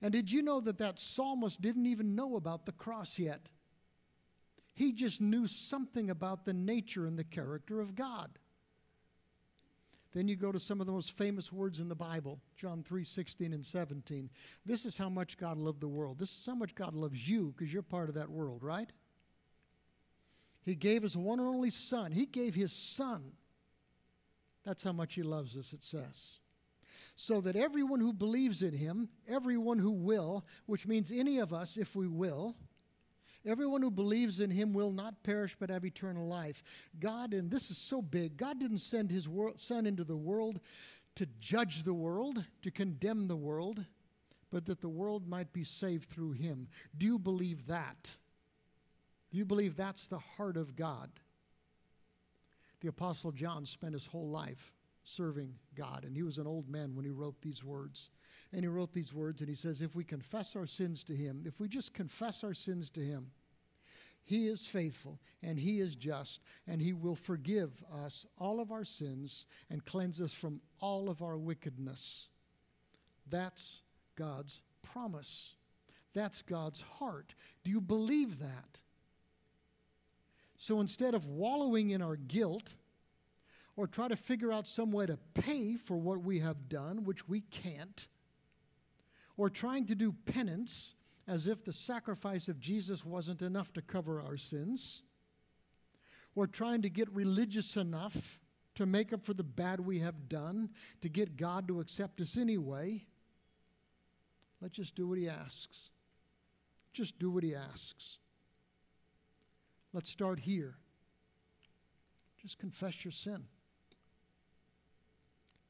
And 0.02 0.12
did 0.12 0.32
you 0.32 0.42
know 0.42 0.58
that 0.60 0.78
that 0.78 0.98
psalmist 0.98 1.62
didn't 1.62 1.86
even 1.86 2.16
know 2.16 2.34
about 2.34 2.66
the 2.66 2.72
cross 2.72 3.20
yet? 3.20 3.48
He 4.74 4.90
just 4.90 5.20
knew 5.20 5.46
something 5.46 6.10
about 6.10 6.44
the 6.44 6.52
nature 6.52 7.06
and 7.06 7.16
the 7.16 7.22
character 7.22 7.80
of 7.80 7.94
God. 7.94 8.40
Then 10.18 10.26
you 10.26 10.34
go 10.34 10.50
to 10.50 10.58
some 10.58 10.80
of 10.80 10.88
the 10.88 10.92
most 10.92 11.16
famous 11.16 11.52
words 11.52 11.78
in 11.78 11.88
the 11.88 11.94
Bible, 11.94 12.40
John 12.56 12.82
3 12.82 13.04
16 13.04 13.52
and 13.52 13.64
17. 13.64 14.28
This 14.66 14.84
is 14.84 14.98
how 14.98 15.08
much 15.08 15.38
God 15.38 15.58
loved 15.58 15.80
the 15.80 15.86
world. 15.86 16.18
This 16.18 16.36
is 16.36 16.44
how 16.44 16.56
much 16.56 16.74
God 16.74 16.92
loves 16.92 17.28
you 17.28 17.54
because 17.56 17.72
you're 17.72 17.84
part 17.84 18.08
of 18.08 18.16
that 18.16 18.28
world, 18.28 18.64
right? 18.64 18.90
He 20.64 20.74
gave 20.74 21.04
his 21.04 21.16
one 21.16 21.38
and 21.38 21.46
only 21.46 21.70
Son. 21.70 22.10
He 22.10 22.26
gave 22.26 22.56
his 22.56 22.72
Son. 22.72 23.30
That's 24.64 24.82
how 24.82 24.90
much 24.90 25.14
he 25.14 25.22
loves 25.22 25.56
us, 25.56 25.72
it 25.72 25.84
says 25.84 26.40
so 27.14 27.40
that 27.40 27.56
everyone 27.56 27.98
who 27.98 28.12
believes 28.12 28.62
in 28.62 28.72
him, 28.72 29.08
everyone 29.28 29.78
who 29.78 29.90
will, 29.90 30.44
which 30.66 30.86
means 30.86 31.10
any 31.10 31.38
of 31.38 31.52
us 31.52 31.76
if 31.76 31.96
we 31.96 32.06
will, 32.06 32.54
everyone 33.46 33.82
who 33.82 33.90
believes 33.90 34.40
in 34.40 34.50
him 34.50 34.72
will 34.72 34.92
not 34.92 35.22
perish 35.22 35.56
but 35.58 35.70
have 35.70 35.84
eternal 35.84 36.26
life. 36.26 36.62
God, 36.98 37.32
and 37.32 37.50
this 37.50 37.70
is 37.70 37.78
so 37.78 38.02
big, 38.02 38.36
God 38.36 38.58
didn't 38.58 38.78
send 38.78 39.10
his 39.10 39.28
son 39.56 39.86
into 39.86 40.04
the 40.04 40.16
world 40.16 40.60
to 41.16 41.26
judge 41.40 41.82
the 41.82 41.94
world, 41.94 42.44
to 42.62 42.70
condemn 42.70 43.26
the 43.26 43.36
world, 43.36 43.84
but 44.50 44.66
that 44.66 44.80
the 44.80 44.88
world 44.88 45.26
might 45.26 45.52
be 45.52 45.64
saved 45.64 46.08
through 46.08 46.32
him. 46.32 46.68
Do 46.96 47.06
you 47.06 47.18
believe 47.18 47.66
that? 47.66 48.16
Do 49.30 49.38
you 49.38 49.44
believe 49.44 49.76
that's 49.76 50.06
the 50.06 50.18
heart 50.18 50.56
of 50.56 50.76
God? 50.76 51.10
The 52.80 52.88
Apostle 52.88 53.32
John 53.32 53.66
spent 53.66 53.94
his 53.94 54.06
whole 54.06 54.28
life 54.28 54.72
serving 55.08 55.54
God. 55.74 56.04
And 56.04 56.16
he 56.16 56.22
was 56.22 56.38
an 56.38 56.46
old 56.46 56.68
man 56.68 56.94
when 56.94 57.04
he 57.04 57.10
wrote 57.10 57.40
these 57.40 57.64
words. 57.64 58.10
And 58.52 58.62
he 58.62 58.68
wrote 58.68 58.92
these 58.92 59.12
words, 59.12 59.40
and 59.40 59.48
he 59.48 59.56
says, 59.56 59.82
If 59.82 59.94
we 59.94 60.04
confess 60.04 60.56
our 60.56 60.66
sins 60.66 61.04
to 61.04 61.14
him, 61.14 61.42
if 61.46 61.60
we 61.60 61.68
just 61.68 61.92
confess 61.92 62.42
our 62.44 62.54
sins 62.54 62.90
to 62.90 63.00
him, 63.00 63.30
he 64.28 64.46
is 64.46 64.66
faithful 64.66 65.20
and 65.42 65.58
he 65.58 65.80
is 65.80 65.96
just, 65.96 66.42
and 66.66 66.82
he 66.82 66.92
will 66.92 67.14
forgive 67.14 67.82
us 68.04 68.26
all 68.36 68.60
of 68.60 68.70
our 68.70 68.84
sins 68.84 69.46
and 69.70 69.86
cleanse 69.86 70.20
us 70.20 70.34
from 70.34 70.60
all 70.80 71.08
of 71.08 71.22
our 71.22 71.38
wickedness. 71.38 72.28
That's 73.26 73.82
God's 74.16 74.60
promise. 74.82 75.54
That's 76.12 76.42
God's 76.42 76.82
heart. 76.82 77.34
Do 77.64 77.70
you 77.70 77.80
believe 77.80 78.38
that? 78.40 78.82
So 80.58 80.80
instead 80.80 81.14
of 81.14 81.26
wallowing 81.26 81.90
in 81.90 82.02
our 82.02 82.16
guilt, 82.16 82.74
or 83.78 83.86
try 83.86 84.08
to 84.08 84.16
figure 84.16 84.52
out 84.52 84.66
some 84.66 84.90
way 84.90 85.06
to 85.06 85.16
pay 85.34 85.76
for 85.76 85.96
what 85.96 86.20
we 86.20 86.40
have 86.40 86.68
done, 86.68 87.04
which 87.04 87.28
we 87.28 87.42
can't, 87.42 88.08
or 89.36 89.48
trying 89.48 89.86
to 89.86 89.94
do 89.94 90.12
penance 90.24 90.94
as 91.28 91.46
if 91.46 91.64
the 91.64 91.72
sacrifice 91.72 92.48
of 92.48 92.58
Jesus 92.58 93.04
wasn't 93.04 93.40
enough 93.40 93.72
to 93.72 93.80
cover 93.80 94.20
our 94.20 94.36
sins, 94.36 95.04
or 96.34 96.48
trying 96.48 96.82
to 96.82 96.90
get 96.90 97.08
religious 97.14 97.76
enough 97.76 98.40
to 98.74 98.84
make 98.84 99.12
up 99.12 99.24
for 99.24 99.32
the 99.32 99.44
bad 99.44 99.78
we 99.78 100.00
have 100.00 100.28
done, 100.28 100.70
to 101.00 101.08
get 101.08 101.36
God 101.36 101.68
to 101.68 101.78
accept 101.78 102.20
us 102.20 102.36
anyway. 102.36 103.06
Let's 104.60 104.74
just 104.74 104.96
do 104.96 105.06
what 105.06 105.18
He 105.18 105.28
asks. 105.28 105.90
Just 106.92 107.16
do 107.20 107.30
what 107.30 107.44
He 107.44 107.54
asks. 107.54 108.18
Let's 109.92 110.10
start 110.10 110.40
here. 110.40 110.78
Just 112.42 112.58
confess 112.58 113.04
your 113.04 113.12
sin. 113.12 113.44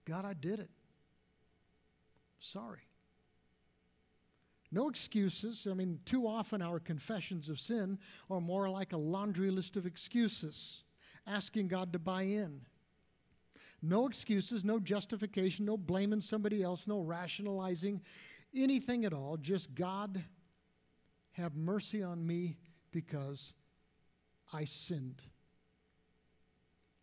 God, 0.09 0.25
I 0.25 0.33
did 0.33 0.59
it. 0.59 0.71
Sorry. 2.39 2.81
No 4.71 4.89
excuses. 4.89 5.67
I 5.71 5.75
mean, 5.75 6.01
too 6.05 6.27
often 6.27 6.63
our 6.63 6.81
confessions 6.81 7.49
of 7.49 7.61
sin 7.61 7.99
are 8.31 8.41
more 8.41 8.71
like 8.71 8.93
a 8.93 8.97
laundry 8.97 9.51
list 9.51 9.77
of 9.77 9.87
excuses, 9.87 10.83
asking 11.27 11.69
God 11.69 11.93
to 11.93 11.99
buy 11.99 12.23
in. 12.23 12.63
No 13.83 14.07
excuses, 14.07 14.65
no 14.65 14.81
justification, 14.81 15.67
no 15.67 15.77
blaming 15.77 16.21
somebody 16.21 16.63
else, 16.63 16.89
no 16.89 17.01
rationalizing 17.01 18.03
anything 18.55 19.05
at 19.05 19.13
all. 19.13 19.37
Just 19.37 19.75
God, 19.75 20.23
have 21.33 21.55
mercy 21.55 22.03
on 22.03 22.27
me 22.27 22.57
because 22.91 23.53
I 24.53 24.65
sinned. 24.65 25.23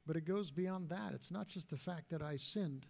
But 0.05 0.17
it 0.17 0.25
goes 0.25 0.51
beyond 0.51 0.89
that. 0.89 1.13
It's 1.13 1.31
not 1.31 1.47
just 1.47 1.69
the 1.69 1.77
fact 1.77 2.09
that 2.09 2.21
I 2.21 2.37
sinned, 2.37 2.85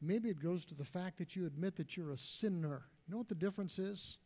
Maybe 0.00 0.28
it 0.28 0.42
goes 0.42 0.64
to 0.66 0.74
the 0.74 0.84
fact 0.84 1.18
that 1.18 1.36
you 1.36 1.46
admit 1.46 1.76
that 1.76 1.96
you're 1.96 2.10
a 2.10 2.16
sinner. 2.16 2.84
You 3.06 3.12
know 3.12 3.18
what 3.18 3.28
the 3.28 3.34
difference 3.34 3.78
is? 3.78 4.18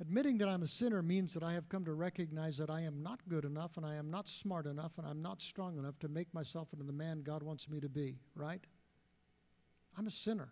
Admitting 0.00 0.38
that 0.38 0.48
I'm 0.48 0.62
a 0.62 0.68
sinner 0.68 1.02
means 1.02 1.34
that 1.34 1.42
I 1.42 1.54
have 1.54 1.68
come 1.68 1.84
to 1.84 1.92
recognize 1.92 2.56
that 2.58 2.70
I 2.70 2.82
am 2.82 3.02
not 3.02 3.20
good 3.28 3.44
enough 3.44 3.76
and 3.76 3.84
I 3.84 3.96
am 3.96 4.10
not 4.10 4.28
smart 4.28 4.66
enough 4.66 4.92
and 4.96 5.06
I'm 5.06 5.22
not 5.22 5.40
strong 5.40 5.76
enough 5.76 5.98
to 6.00 6.08
make 6.08 6.32
myself 6.32 6.68
into 6.72 6.84
the 6.84 6.92
man 6.92 7.22
God 7.22 7.42
wants 7.42 7.68
me 7.68 7.80
to 7.80 7.88
be, 7.88 8.20
right? 8.36 8.64
I'm 9.96 10.06
a 10.06 10.12
sinner. 10.12 10.50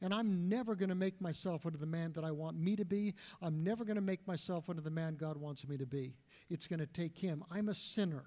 And 0.00 0.12
I'm 0.12 0.48
never 0.48 0.74
going 0.74 0.88
to 0.88 0.94
make 0.94 1.20
myself 1.20 1.64
into 1.64 1.78
the 1.78 1.86
man 1.86 2.12
that 2.14 2.24
I 2.24 2.32
want 2.32 2.56
me 2.56 2.74
to 2.76 2.84
be. 2.84 3.14
I'm 3.40 3.62
never 3.62 3.84
going 3.84 3.96
to 3.96 4.02
make 4.02 4.26
myself 4.26 4.68
into 4.68 4.82
the 4.82 4.90
man 4.90 5.14
God 5.14 5.36
wants 5.36 5.66
me 5.66 5.76
to 5.76 5.86
be. 5.86 6.14
It's 6.50 6.66
going 6.66 6.80
to 6.80 6.86
take 6.86 7.18
Him. 7.18 7.44
I'm 7.50 7.68
a 7.68 7.74
sinner 7.74 8.24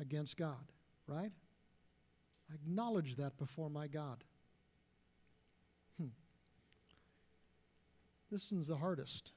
against 0.00 0.36
God, 0.36 0.72
right? 1.06 1.30
Acknowledge 2.64 3.16
that 3.16 3.36
before 3.38 3.68
my 3.68 3.86
God. 3.86 4.24
Hmm. 6.00 6.08
This 8.30 8.52
one's 8.52 8.68
the 8.68 8.76
hardest. 8.76 9.32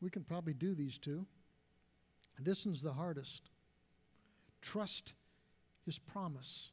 We 0.00 0.10
can 0.10 0.24
probably 0.24 0.54
do 0.54 0.74
these 0.74 0.98
two. 0.98 1.26
This 2.38 2.64
one's 2.66 2.82
the 2.82 2.92
hardest. 2.92 3.50
Trust 4.62 5.14
His 5.84 5.98
promise, 5.98 6.70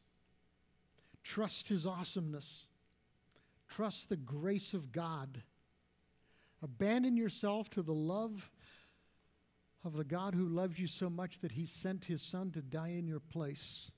trust 1.23 1.69
His 1.69 1.85
awesomeness, 1.85 2.67
trust 3.69 4.09
the 4.09 4.17
grace 4.17 4.73
of 4.73 4.91
God. 4.91 5.43
Abandon 6.61 7.15
yourself 7.15 7.69
to 7.71 7.81
the 7.81 7.93
love 7.93 8.49
of 9.85 9.93
the 9.93 10.03
God 10.03 10.33
who 10.35 10.47
loves 10.47 10.79
you 10.79 10.87
so 10.87 11.09
much 11.09 11.39
that 11.39 11.53
He 11.53 11.65
sent 11.65 12.05
His 12.05 12.21
Son 12.21 12.51
to 12.51 12.61
die 12.61 12.89
in 12.97 13.07
your 13.07 13.19
place. 13.19 13.91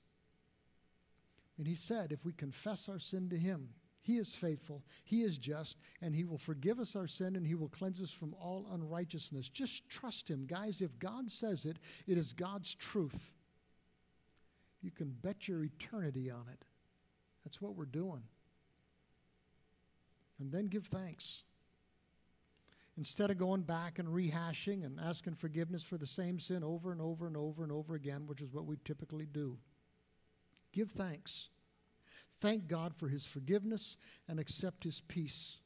And 1.59 1.67
he 1.67 1.75
said, 1.75 2.13
if 2.13 2.25
we 2.25 2.31
confess 2.31 2.87
our 2.87 2.99
sin 2.99 3.29
to 3.29 3.37
him, 3.37 3.69
he 4.01 4.15
is 4.15 4.33
faithful, 4.33 4.81
he 5.03 5.21
is 5.21 5.37
just, 5.37 5.77
and 6.01 6.15
he 6.15 6.23
will 6.23 6.37
forgive 6.37 6.79
us 6.79 6.95
our 6.95 7.05
sin 7.05 7.35
and 7.35 7.45
he 7.45 7.53
will 7.53 7.67
cleanse 7.67 8.01
us 8.01 8.11
from 8.11 8.33
all 8.33 8.65
unrighteousness. 8.71 9.49
Just 9.49 9.87
trust 9.89 10.29
him. 10.29 10.45
Guys, 10.47 10.79
if 10.79 10.97
God 10.97 11.29
says 11.29 11.65
it, 11.65 11.77
it 12.07 12.17
is 12.17 12.31
God's 12.31 12.73
truth. 12.73 13.33
You 14.81 14.89
can 14.89 15.09
bet 15.21 15.49
your 15.49 15.65
eternity 15.65 16.31
on 16.31 16.45
it. 16.51 16.63
That's 17.43 17.61
what 17.61 17.75
we're 17.75 17.85
doing. 17.85 18.23
And 20.39 20.53
then 20.53 20.67
give 20.67 20.85
thanks. 20.85 21.43
Instead 22.97 23.31
of 23.31 23.37
going 23.37 23.63
back 23.63 23.99
and 23.99 24.07
rehashing 24.07 24.85
and 24.85 24.97
asking 24.99 25.35
forgiveness 25.35 25.83
for 25.83 25.97
the 25.97 26.07
same 26.07 26.39
sin 26.39 26.63
over 26.63 26.93
and 26.93 27.01
over 27.01 27.27
and 27.27 27.35
over 27.35 27.63
and 27.63 27.71
over 27.71 27.95
again, 27.95 28.27
which 28.27 28.41
is 28.41 28.53
what 28.53 28.65
we 28.65 28.77
typically 28.85 29.25
do. 29.25 29.57
Give 30.71 30.89
thanks. 30.89 31.49
Thank 32.41 32.67
God 32.67 32.95
for 32.95 33.07
his 33.07 33.25
forgiveness 33.25 33.97
and 34.27 34.39
accept 34.39 34.83
his 34.83 35.01
peace. 35.01 35.59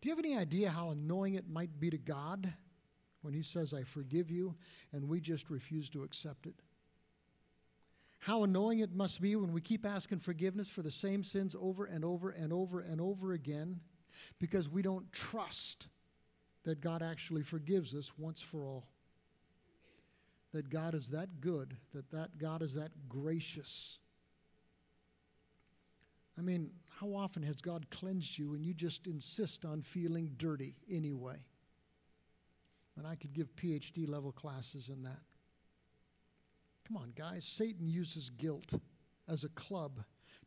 Do 0.00 0.08
you 0.08 0.14
have 0.14 0.24
any 0.24 0.36
idea 0.36 0.70
how 0.70 0.90
annoying 0.90 1.34
it 1.34 1.48
might 1.48 1.80
be 1.80 1.90
to 1.90 1.98
God 1.98 2.52
when 3.22 3.34
he 3.34 3.42
says, 3.42 3.74
I 3.74 3.82
forgive 3.82 4.30
you, 4.30 4.54
and 4.92 5.08
we 5.08 5.20
just 5.20 5.50
refuse 5.50 5.88
to 5.90 6.04
accept 6.04 6.46
it? 6.46 6.54
How 8.20 8.44
annoying 8.44 8.80
it 8.80 8.94
must 8.94 9.20
be 9.20 9.34
when 9.36 9.52
we 9.52 9.60
keep 9.60 9.84
asking 9.86 10.20
forgiveness 10.20 10.68
for 10.68 10.82
the 10.82 10.90
same 10.90 11.24
sins 11.24 11.56
over 11.60 11.84
and 11.84 12.04
over 12.04 12.30
and 12.30 12.52
over 12.52 12.80
and 12.80 13.00
over 13.00 13.32
again 13.32 13.80
because 14.38 14.68
we 14.68 14.82
don't 14.82 15.10
trust 15.12 15.88
that 16.64 16.80
God 16.80 17.02
actually 17.02 17.42
forgives 17.42 17.94
us 17.94 18.12
once 18.18 18.40
for 18.40 18.64
all 18.64 18.86
that 20.58 20.70
God 20.70 20.96
is 20.96 21.10
that 21.10 21.40
good, 21.40 21.76
that, 21.94 22.10
that 22.10 22.36
God 22.36 22.62
is 22.62 22.74
that 22.74 22.90
gracious, 23.08 24.00
I 26.36 26.40
mean, 26.40 26.72
how 26.98 27.14
often 27.14 27.44
has 27.44 27.54
God 27.58 27.88
cleansed 27.90 28.36
you 28.36 28.54
and 28.54 28.66
you 28.66 28.74
just 28.74 29.06
insist 29.06 29.64
on 29.64 29.82
feeling 29.82 30.32
dirty 30.36 30.74
anyway? 30.90 31.36
And 32.96 33.06
I 33.06 33.14
could 33.14 33.32
give 33.32 33.54
PhD 33.54 34.08
level 34.08 34.32
classes 34.32 34.88
in 34.88 35.04
that. 35.04 35.20
Come 36.88 36.96
on, 36.96 37.12
guys. 37.14 37.44
Satan 37.44 37.88
uses 37.88 38.28
guilt 38.28 38.74
as 39.28 39.44
a 39.44 39.50
club 39.50 40.00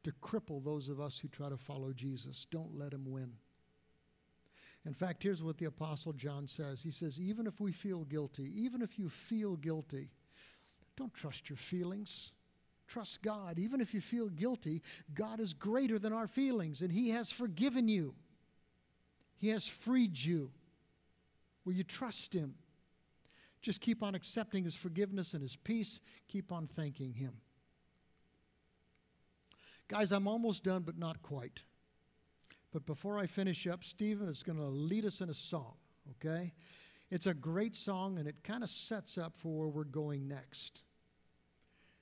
to 0.03 0.11
cripple 0.21 0.61
those 0.61 0.89
of 0.89 0.99
us 0.99 1.19
who 1.19 1.29
try 1.29 1.47
to 1.47 1.55
follow 1.55 1.93
Jesus. 1.93 2.45
Don't 2.51 2.77
let 2.77 2.91
him 2.91 3.05
win. 3.09 3.31
In 4.85 4.93
fact, 4.93 5.21
here's 5.21 5.43
what 5.43 5.57
the 5.57 5.65
Apostle 5.65 6.13
John 6.13 6.47
says 6.47 6.81
He 6.81 6.91
says, 6.91 7.19
even 7.19 7.47
if 7.47 7.59
we 7.59 7.71
feel 7.71 8.03
guilty, 8.03 8.51
even 8.55 8.81
if 8.81 8.97
you 8.97 9.09
feel 9.09 9.55
guilty, 9.55 10.09
don't 10.95 11.13
trust 11.13 11.49
your 11.49 11.57
feelings. 11.57 12.33
Trust 12.87 13.21
God. 13.21 13.57
Even 13.57 13.79
if 13.79 13.93
you 13.93 14.01
feel 14.01 14.27
guilty, 14.27 14.81
God 15.13 15.39
is 15.39 15.53
greater 15.53 15.97
than 15.97 16.11
our 16.11 16.27
feelings, 16.27 16.81
and 16.81 16.91
He 16.91 17.11
has 17.11 17.31
forgiven 17.31 17.87
you, 17.87 18.15
He 19.37 19.49
has 19.49 19.67
freed 19.67 20.19
you. 20.19 20.51
Will 21.63 21.73
you 21.73 21.83
trust 21.83 22.33
Him? 22.33 22.55
Just 23.61 23.79
keep 23.79 24.01
on 24.03 24.15
accepting 24.15 24.63
His 24.63 24.75
forgiveness 24.75 25.33
and 25.33 25.41
His 25.41 25.55
peace. 25.55 26.01
Keep 26.27 26.51
on 26.51 26.67
thanking 26.67 27.13
Him. 27.13 27.33
Guys, 29.87 30.11
I'm 30.11 30.27
almost 30.27 30.63
done, 30.63 30.81
but 30.81 30.97
not 30.97 31.21
quite. 31.21 31.63
But 32.71 32.85
before 32.85 33.17
I 33.17 33.27
finish 33.27 33.67
up, 33.67 33.83
Stephen 33.83 34.29
is 34.29 34.43
going 34.43 34.57
to 34.57 34.65
lead 34.65 35.05
us 35.05 35.21
in 35.21 35.29
a 35.29 35.33
song, 35.33 35.75
okay? 36.11 36.53
It's 37.09 37.27
a 37.27 37.33
great 37.33 37.75
song, 37.75 38.17
and 38.17 38.27
it 38.27 38.43
kind 38.43 38.63
of 38.63 38.69
sets 38.69 39.17
up 39.17 39.37
for 39.37 39.49
where 39.49 39.67
we're 39.67 39.83
going 39.83 40.27
next. 40.27 40.83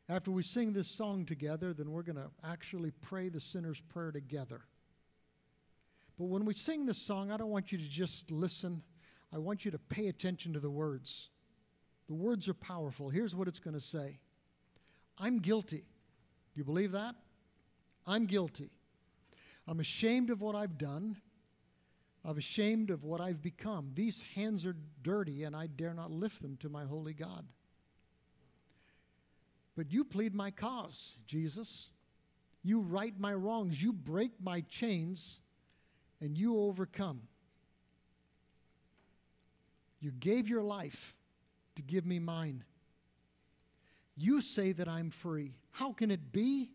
After 0.07 0.31
we 0.31 0.43
sing 0.43 0.73
this 0.73 0.87
song 0.87 1.25
together, 1.25 1.73
then 1.73 1.91
we're 1.91 2.03
going 2.03 2.15
to 2.15 2.29
actually 2.43 2.91
pray 2.91 3.29
the 3.29 3.39
sinner's 3.39 3.79
prayer 3.79 4.11
together. 4.11 4.61
But 6.17 6.25
when 6.25 6.45
we 6.45 6.53
sing 6.53 6.85
this 6.85 6.97
song, 6.97 7.31
I 7.31 7.37
don't 7.37 7.49
want 7.49 7.71
you 7.71 7.77
to 7.77 7.89
just 7.89 8.29
listen, 8.29 8.83
I 9.33 9.37
want 9.37 9.65
you 9.65 9.71
to 9.71 9.79
pay 9.79 10.07
attention 10.07 10.53
to 10.53 10.59
the 10.59 10.69
words. 10.69 11.29
The 12.07 12.15
words 12.15 12.49
are 12.49 12.55
powerful. 12.55 13.09
Here's 13.09 13.35
what 13.35 13.47
it's 13.47 13.59
going 13.59 13.75
to 13.75 13.81
say 13.81 14.19
I'm 15.17 15.39
guilty. 15.39 15.77
Do 15.77 16.57
you 16.59 16.63
believe 16.63 16.91
that? 16.91 17.15
I'm 18.05 18.25
guilty. 18.25 18.71
I'm 19.69 19.79
ashamed 19.79 20.31
of 20.31 20.41
what 20.41 20.55
I've 20.55 20.79
done. 20.79 21.17
I'm 22.25 22.39
ashamed 22.39 22.89
of 22.89 23.03
what 23.03 23.21
I've 23.21 23.39
become. 23.39 23.91
These 23.93 24.23
hands 24.33 24.65
are 24.65 24.75
dirty, 25.03 25.43
and 25.43 25.55
I 25.55 25.67
dare 25.67 25.93
not 25.93 26.09
lift 26.09 26.41
them 26.41 26.57
to 26.61 26.69
my 26.69 26.85
holy 26.85 27.13
God. 27.13 27.45
But 29.77 29.91
you 29.91 30.03
plead 30.03 30.33
my 30.33 30.49
cause, 30.49 31.17
Jesus. 31.27 31.91
You 32.63 32.81
right 32.81 33.13
my 33.19 33.31
wrongs. 33.31 33.79
You 33.81 33.93
break 33.93 34.31
my 34.41 34.61
chains, 34.61 35.39
and 36.19 36.35
you 36.35 36.59
overcome. 36.59 37.27
You 40.01 40.11
gave 40.11 40.49
your 40.49 40.63
life 40.63 41.13
to 41.75 41.83
give 41.83 42.07
me 42.07 42.17
mine. 42.17 42.63
You 44.17 44.41
say 44.41 44.71
that 44.71 44.87
I'm 44.87 45.11
free. 45.11 45.53
How 45.73 45.93
can 45.93 46.09
it 46.09 46.31
be? 46.31 46.71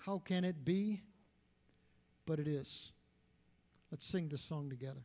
How 0.00 0.18
can 0.18 0.44
it 0.44 0.62
be? 0.62 1.00
But 2.26 2.40
it 2.40 2.48
is. 2.48 2.92
Let's 3.90 4.04
sing 4.04 4.28
this 4.28 4.42
song 4.42 4.68
together. 4.68 5.04